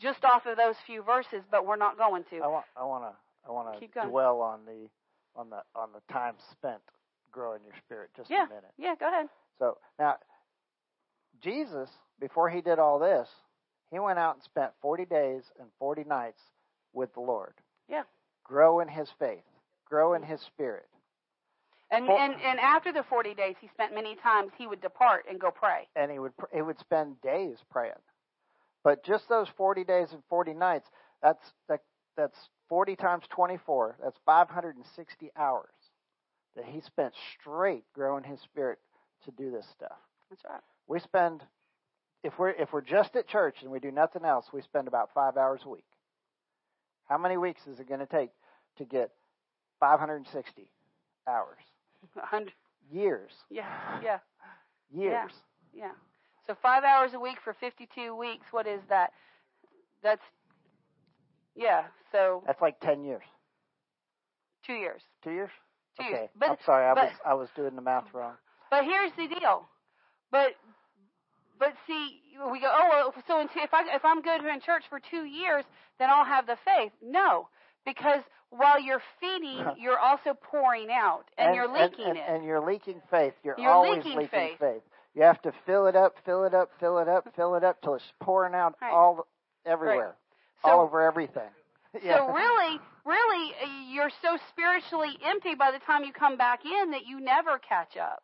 just 0.00 0.24
off 0.24 0.46
of 0.46 0.56
those 0.56 0.76
few 0.86 1.02
verses, 1.02 1.42
but 1.50 1.66
we're 1.66 1.76
not 1.76 1.98
going 1.98 2.24
to. 2.30 2.36
I 2.38 2.46
want, 2.46 2.64
I 2.76 2.84
want 2.84 3.04
to, 3.04 3.12
I 3.48 3.52
want 3.52 3.80
to 3.80 4.08
dwell 4.08 4.40
on 4.40 4.60
the, 4.66 4.88
on 5.38 5.50
the, 5.50 5.62
on 5.74 5.88
the 5.92 6.12
time 6.12 6.34
spent 6.52 6.82
growing 7.30 7.60
your 7.64 7.74
spirit. 7.84 8.10
Just 8.16 8.30
yeah. 8.30 8.46
a 8.46 8.48
minute. 8.48 8.72
Yeah, 8.78 8.94
go 8.98 9.08
ahead. 9.08 9.26
So 9.58 9.78
now, 9.98 10.16
Jesus, 11.42 11.90
before 12.20 12.48
he 12.48 12.60
did 12.60 12.78
all 12.78 12.98
this, 12.98 13.28
he 13.90 13.98
went 13.98 14.18
out 14.18 14.34
and 14.34 14.42
spent 14.42 14.72
40 14.82 15.04
days 15.04 15.42
and 15.60 15.68
40 15.78 16.04
nights 16.04 16.40
with 16.92 17.12
the 17.14 17.20
Lord. 17.20 17.54
Yeah. 17.88 18.02
Grow 18.44 18.80
in 18.80 18.88
his 18.88 19.08
faith, 19.18 19.44
grow 19.84 20.14
in 20.14 20.22
his 20.22 20.40
spirit. 20.40 20.86
And, 21.90 22.06
For, 22.06 22.18
and 22.18 22.34
and 22.42 22.58
after 22.58 22.92
the 22.92 23.04
40 23.04 23.34
days 23.34 23.54
he 23.60 23.68
spent 23.68 23.94
many 23.94 24.16
times 24.16 24.50
he 24.58 24.66
would 24.66 24.80
depart 24.80 25.24
and 25.30 25.38
go 25.38 25.52
pray. 25.52 25.86
And 25.94 26.10
he 26.10 26.18
would 26.18 26.32
he 26.52 26.60
would 26.60 26.80
spend 26.80 27.20
days 27.20 27.58
praying. 27.70 27.92
But 28.86 29.02
just 29.02 29.28
those 29.28 29.48
40 29.56 29.82
days 29.82 30.12
and 30.12 30.22
40 30.28 30.54
nights, 30.54 30.86
that's 31.20 31.42
that, 31.68 31.80
that's 32.16 32.38
40 32.68 32.94
times 32.94 33.24
24. 33.30 33.96
That's 34.00 34.16
560 34.24 35.32
hours 35.36 35.66
that 36.54 36.64
he 36.64 36.80
spent 36.80 37.12
straight 37.34 37.82
growing 37.92 38.22
his 38.22 38.38
spirit 38.42 38.78
to 39.24 39.32
do 39.32 39.50
this 39.50 39.66
stuff. 39.72 39.98
That's 40.30 40.44
right. 40.48 40.60
We 40.86 41.00
spend 41.00 41.42
if 42.22 42.38
we're 42.38 42.50
if 42.50 42.72
we're 42.72 42.80
just 42.80 43.16
at 43.16 43.26
church 43.26 43.56
and 43.62 43.72
we 43.72 43.80
do 43.80 43.90
nothing 43.90 44.24
else, 44.24 44.46
we 44.52 44.62
spend 44.62 44.86
about 44.86 45.10
5 45.12 45.36
hours 45.36 45.62
a 45.64 45.68
week. 45.68 45.82
How 47.08 47.18
many 47.18 47.36
weeks 47.36 47.62
is 47.66 47.80
it 47.80 47.88
going 47.88 47.98
to 47.98 48.06
take 48.06 48.30
to 48.78 48.84
get 48.84 49.10
560 49.80 50.70
hours? 51.26 51.58
100 52.12 52.52
years. 52.92 53.32
Yeah, 53.50 53.66
yeah. 54.00 54.18
Years. 54.92 55.32
Yeah. 55.74 55.86
yeah. 55.86 55.92
So 56.46 56.54
5 56.62 56.84
hours 56.84 57.10
a 57.14 57.20
week 57.20 57.38
for 57.42 57.54
52 57.54 58.14
weeks, 58.14 58.46
what 58.50 58.66
is 58.66 58.80
that? 58.88 59.12
That's 60.02 60.22
yeah, 61.56 61.84
so 62.12 62.42
That's 62.46 62.60
like 62.60 62.78
10 62.80 63.02
years. 63.04 63.22
2 64.66 64.74
years. 64.74 65.00
2 65.24 65.30
years? 65.30 65.50
Two 65.98 66.04
okay. 66.04 66.12
years. 66.12 66.28
But, 66.38 66.50
I'm 66.50 66.56
sorry, 66.64 66.86
I 66.86 66.94
but, 66.94 67.04
was 67.04 67.12
I 67.24 67.34
was 67.34 67.48
doing 67.56 67.74
the 67.74 67.82
math 67.82 68.12
wrong. 68.12 68.34
But 68.70 68.84
here's 68.84 69.12
the 69.16 69.28
deal. 69.28 69.64
But 70.30 70.52
but 71.58 71.72
see, 71.86 72.20
we 72.52 72.60
go, 72.60 72.70
oh, 72.70 72.88
well, 72.90 73.14
so 73.26 73.40
if 73.40 73.72
I 73.72 73.94
if 73.94 74.04
I'm 74.04 74.20
good 74.20 74.44
in 74.44 74.60
church 74.60 74.84
for 74.90 75.00
two 75.00 75.24
years, 75.24 75.64
then 75.98 76.10
I'll 76.10 76.24
have 76.26 76.46
the 76.46 76.56
faith. 76.64 76.92
No, 77.02 77.48
because 77.86 78.20
while 78.50 78.80
you're 78.80 79.02
feeding, 79.20 79.64
you're 79.78 79.98
also 79.98 80.34
pouring 80.34 80.88
out, 80.90 81.24
and, 81.38 81.48
and 81.48 81.56
you're 81.56 81.68
leaking 81.68 82.04
and, 82.04 82.18
it. 82.18 82.24
And 82.28 82.44
you're 82.44 82.64
leaking 82.64 83.00
faith. 83.10 83.32
You're, 83.42 83.56
you're 83.58 83.70
always 83.70 84.04
leaking, 84.04 84.18
leaking 84.18 84.30
faith. 84.30 84.58
faith. 84.58 84.82
You 85.16 85.22
have 85.22 85.42
to 85.42 85.52
fill 85.64 85.86
it 85.86 85.96
up, 85.96 86.14
fill 86.24 86.44
it 86.44 86.54
up, 86.54 86.70
fill 86.78 86.98
it 86.98 87.08
up, 87.08 87.26
fill 87.34 87.56
it 87.56 87.64
up 87.64 87.82
till 87.82 87.94
it's 87.94 88.12
pouring 88.20 88.54
out 88.54 88.74
right. 88.80 88.92
all 88.92 89.26
everywhere, 89.64 89.98
right. 89.98 90.14
so, 90.62 90.70
all 90.70 90.80
over 90.82 91.02
everything. 91.02 91.50
yeah. 92.04 92.18
So 92.18 92.32
really, 92.32 92.78
really, 93.04 93.52
you're 93.90 94.10
so 94.22 94.38
spiritually 94.50 95.16
empty 95.24 95.54
by 95.54 95.72
the 95.72 95.80
time 95.80 96.04
you 96.04 96.12
come 96.12 96.36
back 96.36 96.60
in 96.64 96.90
that 96.92 97.06
you 97.06 97.18
never 97.18 97.58
catch 97.58 97.96
up 97.96 98.22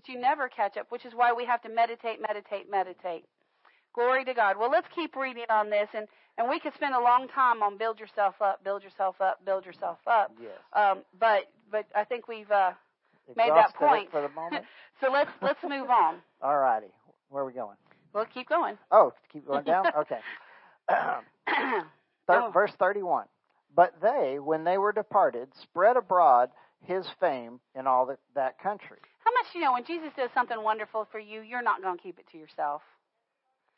that 0.00 0.12
you 0.12 0.18
never 0.18 0.48
catch 0.48 0.76
up, 0.76 0.86
which 0.90 1.04
is 1.04 1.12
why 1.14 1.32
we 1.32 1.44
have 1.44 1.60
to 1.62 1.68
meditate, 1.68 2.20
meditate, 2.20 2.70
meditate. 2.70 3.24
Glory 3.92 4.24
to 4.24 4.34
God. 4.34 4.56
Well, 4.58 4.70
let's 4.70 4.86
keep 4.94 5.16
reading 5.16 5.44
on 5.50 5.68
this, 5.68 5.88
and, 5.94 6.06
and 6.38 6.48
we 6.48 6.60
could 6.60 6.72
spend 6.74 6.94
a 6.94 7.00
long 7.00 7.28
time 7.28 7.62
on 7.62 7.76
build 7.76 7.98
yourself 7.98 8.36
up, 8.40 8.62
build 8.64 8.82
yourself 8.82 9.20
up, 9.20 9.44
build 9.44 9.66
yourself 9.66 9.98
up. 10.06 10.32
Yes. 10.40 10.52
Um, 10.72 11.00
but 11.18 11.50
but 11.70 11.86
I 11.94 12.04
think 12.04 12.28
we've 12.28 12.50
uh, 12.50 12.72
made 13.36 13.50
that 13.50 13.74
point 13.74 14.10
for 14.10 14.22
the 14.22 14.28
moment. 14.34 14.64
so 15.00 15.10
let's 15.10 15.30
let's 15.42 15.62
move 15.62 15.90
on. 15.90 16.16
All 16.42 16.58
righty. 16.58 16.88
Where 17.28 17.42
are 17.42 17.46
we 17.46 17.52
going? 17.52 17.76
Well, 18.12 18.26
keep 18.32 18.48
going. 18.48 18.76
Oh, 18.90 19.12
keep 19.32 19.46
going 19.46 19.64
down. 19.64 19.86
Okay. 20.00 20.18
Thir- 22.26 22.42
oh. 22.42 22.50
Verse 22.52 22.72
thirty-one. 22.78 23.26
But 23.74 23.94
they, 24.02 24.38
when 24.40 24.64
they 24.64 24.78
were 24.78 24.92
departed, 24.92 25.48
spread 25.62 25.96
abroad 25.96 26.50
his 26.84 27.06
fame 27.20 27.60
in 27.78 27.86
all 27.86 28.06
the, 28.06 28.18
that 28.34 28.58
country. 28.58 28.98
How 29.24 29.30
much 29.32 29.54
you 29.54 29.60
know 29.60 29.72
when 29.72 29.84
Jesus 29.84 30.10
does 30.16 30.30
something 30.34 30.60
wonderful 30.60 31.06
for 31.12 31.20
you, 31.20 31.42
you're 31.42 31.62
not 31.62 31.82
going 31.82 31.96
to 31.96 32.02
keep 32.02 32.18
it 32.18 32.26
to 32.32 32.38
yourself. 32.38 32.82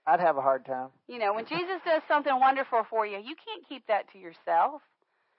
I'd 0.07 0.21
have 0.21 0.37
a 0.37 0.41
hard 0.41 0.65
time. 0.65 0.88
You 1.09 1.19
know, 1.19 1.35
when 1.35 1.45
Jesus 1.47 1.79
does 1.85 2.03
something 2.09 2.38
wonderful 2.41 2.85
for 2.88 3.07
you, 3.07 3.19
you 3.19 3.35
can't 3.37 3.69
keep 3.69 3.87
that 3.87 4.11
to 4.12 4.19
yourself. 4.19 4.81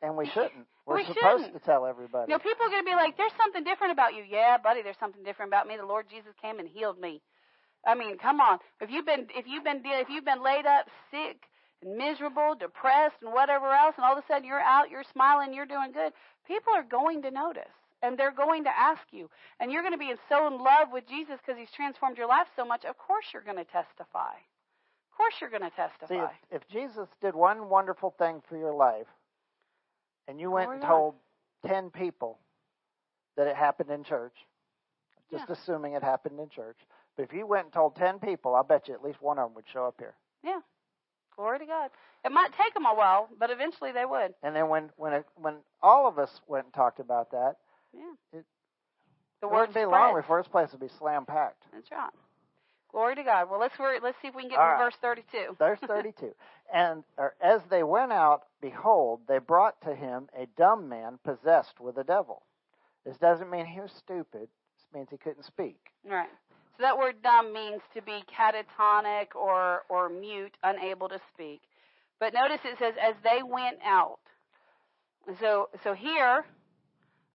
And 0.03 0.17
we 0.17 0.27
shouldn't. 0.27 0.67
We're 0.85 0.97
we 0.97 1.05
supposed 1.05 1.47
shouldn't. 1.47 1.53
to 1.53 1.65
tell 1.65 1.85
everybody. 1.85 2.29
Know, 2.29 2.37
people 2.37 2.67
are 2.67 2.69
going 2.69 2.83
to 2.83 2.91
be 2.91 2.95
like, 2.95 3.15
"There's 3.15 3.31
something 3.39 3.63
different 3.63 3.93
about 3.93 4.13
you." 4.13 4.23
Yeah, 4.27 4.57
buddy, 4.57 4.83
there's 4.83 4.99
something 4.99 5.23
different 5.23 5.49
about 5.49 5.65
me. 5.65 5.77
The 5.77 5.85
Lord 5.85 6.07
Jesus 6.11 6.33
came 6.41 6.59
and 6.59 6.67
healed 6.67 6.99
me. 6.99 7.21
I 7.87 7.95
mean, 7.95 8.17
come 8.17 8.41
on. 8.41 8.59
If 8.81 8.91
you've 8.91 9.05
been 9.05 9.27
if 9.33 9.47
you've 9.47 9.63
been 9.63 9.81
if 9.85 10.09
you've 10.09 10.25
been 10.25 10.43
laid 10.43 10.65
up 10.65 10.87
sick 11.09 11.47
and 11.81 11.95
miserable, 11.95 12.55
depressed, 12.59 13.15
and 13.23 13.31
whatever 13.31 13.71
else, 13.71 13.95
and 13.95 14.05
all 14.05 14.17
of 14.17 14.23
a 14.23 14.27
sudden 14.27 14.43
you're 14.43 14.59
out, 14.59 14.91
you're 14.91 15.07
smiling, 15.13 15.53
you're 15.53 15.65
doing 15.65 15.93
good, 15.93 16.11
people 16.47 16.73
are 16.75 16.83
going 16.83 17.21
to 17.23 17.31
notice 17.31 17.71
and 18.03 18.19
they're 18.19 18.35
going 18.35 18.65
to 18.65 18.69
ask 18.69 19.01
you. 19.11 19.29
And 19.59 19.71
you're 19.71 19.81
going 19.81 19.93
to 19.93 19.97
be 19.97 20.13
so 20.29 20.47
in 20.47 20.59
love 20.59 20.89
with 20.91 21.07
Jesus 21.07 21.39
because 21.39 21.57
he's 21.57 21.71
transformed 21.75 22.17
your 22.17 22.27
life 22.27 22.47
so 22.55 22.65
much, 22.65 22.83
of 22.85 22.97
course 22.97 23.25
you're 23.33 23.43
going 23.43 23.57
to 23.57 23.71
testify. 23.71 24.35
Of 24.35 25.17
course 25.17 25.33
you're 25.39 25.49
going 25.49 25.63
to 25.63 25.75
testify. 25.75 26.07
See, 26.07 26.33
if, 26.51 26.61
if 26.61 26.69
Jesus 26.69 27.07
did 27.21 27.33
one 27.33 27.69
wonderful 27.69 28.13
thing 28.17 28.41
for 28.49 28.57
your 28.57 28.73
life, 28.73 29.07
and 30.27 30.39
you 30.39 30.47
oh 30.47 30.51
went 30.51 30.65
Glory 30.67 30.75
and 30.77 30.81
to 30.81 30.87
told 30.87 31.15
ten 31.65 31.89
people 31.89 32.39
that 33.37 33.47
it 33.47 33.55
happened 33.55 33.89
in 33.89 34.03
church, 34.03 34.35
just 35.31 35.45
Yeah. 35.47 35.53
assuming 35.53 35.93
it 35.93 36.03
happened 36.03 36.39
in 36.39 36.49
church, 36.49 36.77
but 37.15 37.23
if 37.23 37.33
you 37.33 37.45
went 37.47 37.65
and 37.65 37.73
told 37.73 37.95
ten 37.95 38.19
people, 38.19 38.55
I 38.55 38.61
bet 38.61 38.87
you 38.87 38.93
at 38.93 39.03
least 39.03 39.21
one 39.21 39.39
of 39.39 39.47
them 39.49 39.55
would 39.55 39.67
show 39.67 39.85
up 39.85 39.95
here. 39.99 40.15
Yeah. 40.43 40.59
Glory 41.35 41.59
to 41.59 41.65
God. 41.65 41.89
It 42.23 42.31
might 42.31 42.53
take 42.53 42.73
them 42.75 42.85
a 42.85 42.93
while, 42.93 43.27
but 43.39 43.49
eventually 43.49 43.91
they 43.91 44.05
would. 44.05 44.33
And 44.43 44.55
then 44.55 44.69
when 44.69 44.91
when 44.97 45.13
it, 45.13 45.25
when 45.35 45.55
all 45.81 46.07
of 46.07 46.19
us 46.19 46.41
went 46.47 46.65
and 46.65 46.73
talked 46.73 46.99
about 46.99 47.31
that, 47.31 47.55
Yeah. 47.91 48.13
It- 48.31 48.45
the 49.41 49.47
it 49.47 49.51
word 49.51 49.59
wouldn't 49.59 49.75
be 49.75 49.85
long 49.85 50.11
spreads. 50.11 50.23
before 50.25 50.41
this 50.41 50.47
place 50.47 50.71
would 50.71 50.79
be 50.81 50.87
slam 50.87 51.25
packed. 51.25 51.65
That's 51.73 51.91
right. 51.91 52.13
Glory 52.93 53.15
to 53.15 53.23
God. 53.23 53.49
Well, 53.49 53.59
let's 53.59 53.73
let's 53.79 54.17
see 54.21 54.27
if 54.27 54.35
we 54.35 54.43
can 54.43 54.51
get 54.51 54.59
All 54.59 54.65
to 54.65 54.71
right. 54.73 54.83
verse 54.85 54.95
32. 55.01 55.55
Verse 55.59 55.79
32. 55.85 56.31
And 56.71 57.03
or, 57.17 57.33
as 57.41 57.61
they 57.69 57.81
went 57.81 58.11
out, 58.11 58.43
behold, 58.61 59.21
they 59.27 59.39
brought 59.39 59.81
to 59.81 59.95
him 59.95 60.29
a 60.39 60.45
dumb 60.57 60.87
man 60.87 61.17
possessed 61.23 61.79
with 61.79 61.97
a 61.97 62.03
devil. 62.03 62.43
This 63.03 63.17
doesn't 63.17 63.49
mean 63.49 63.65
he 63.65 63.81
was 63.81 63.91
stupid. 63.97 64.47
This 64.47 64.87
means 64.93 65.07
he 65.09 65.17
couldn't 65.17 65.43
speak. 65.45 65.77
Right. 66.07 66.29
So 66.77 66.83
that 66.83 66.97
word 66.97 67.15
dumb 67.23 67.51
means 67.51 67.81
to 67.95 68.01
be 68.01 68.23
catatonic 68.31 69.35
or, 69.35 69.81
or 69.89 70.09
mute, 70.09 70.55
unable 70.63 71.09
to 71.09 71.19
speak. 71.33 71.61
But 72.19 72.33
notice 72.33 72.59
it 72.63 72.77
says, 72.79 72.93
as 73.01 73.15
they 73.23 73.41
went 73.43 73.77
out. 73.83 74.19
So, 75.39 75.69
so 75.83 75.93
here, 75.93 76.45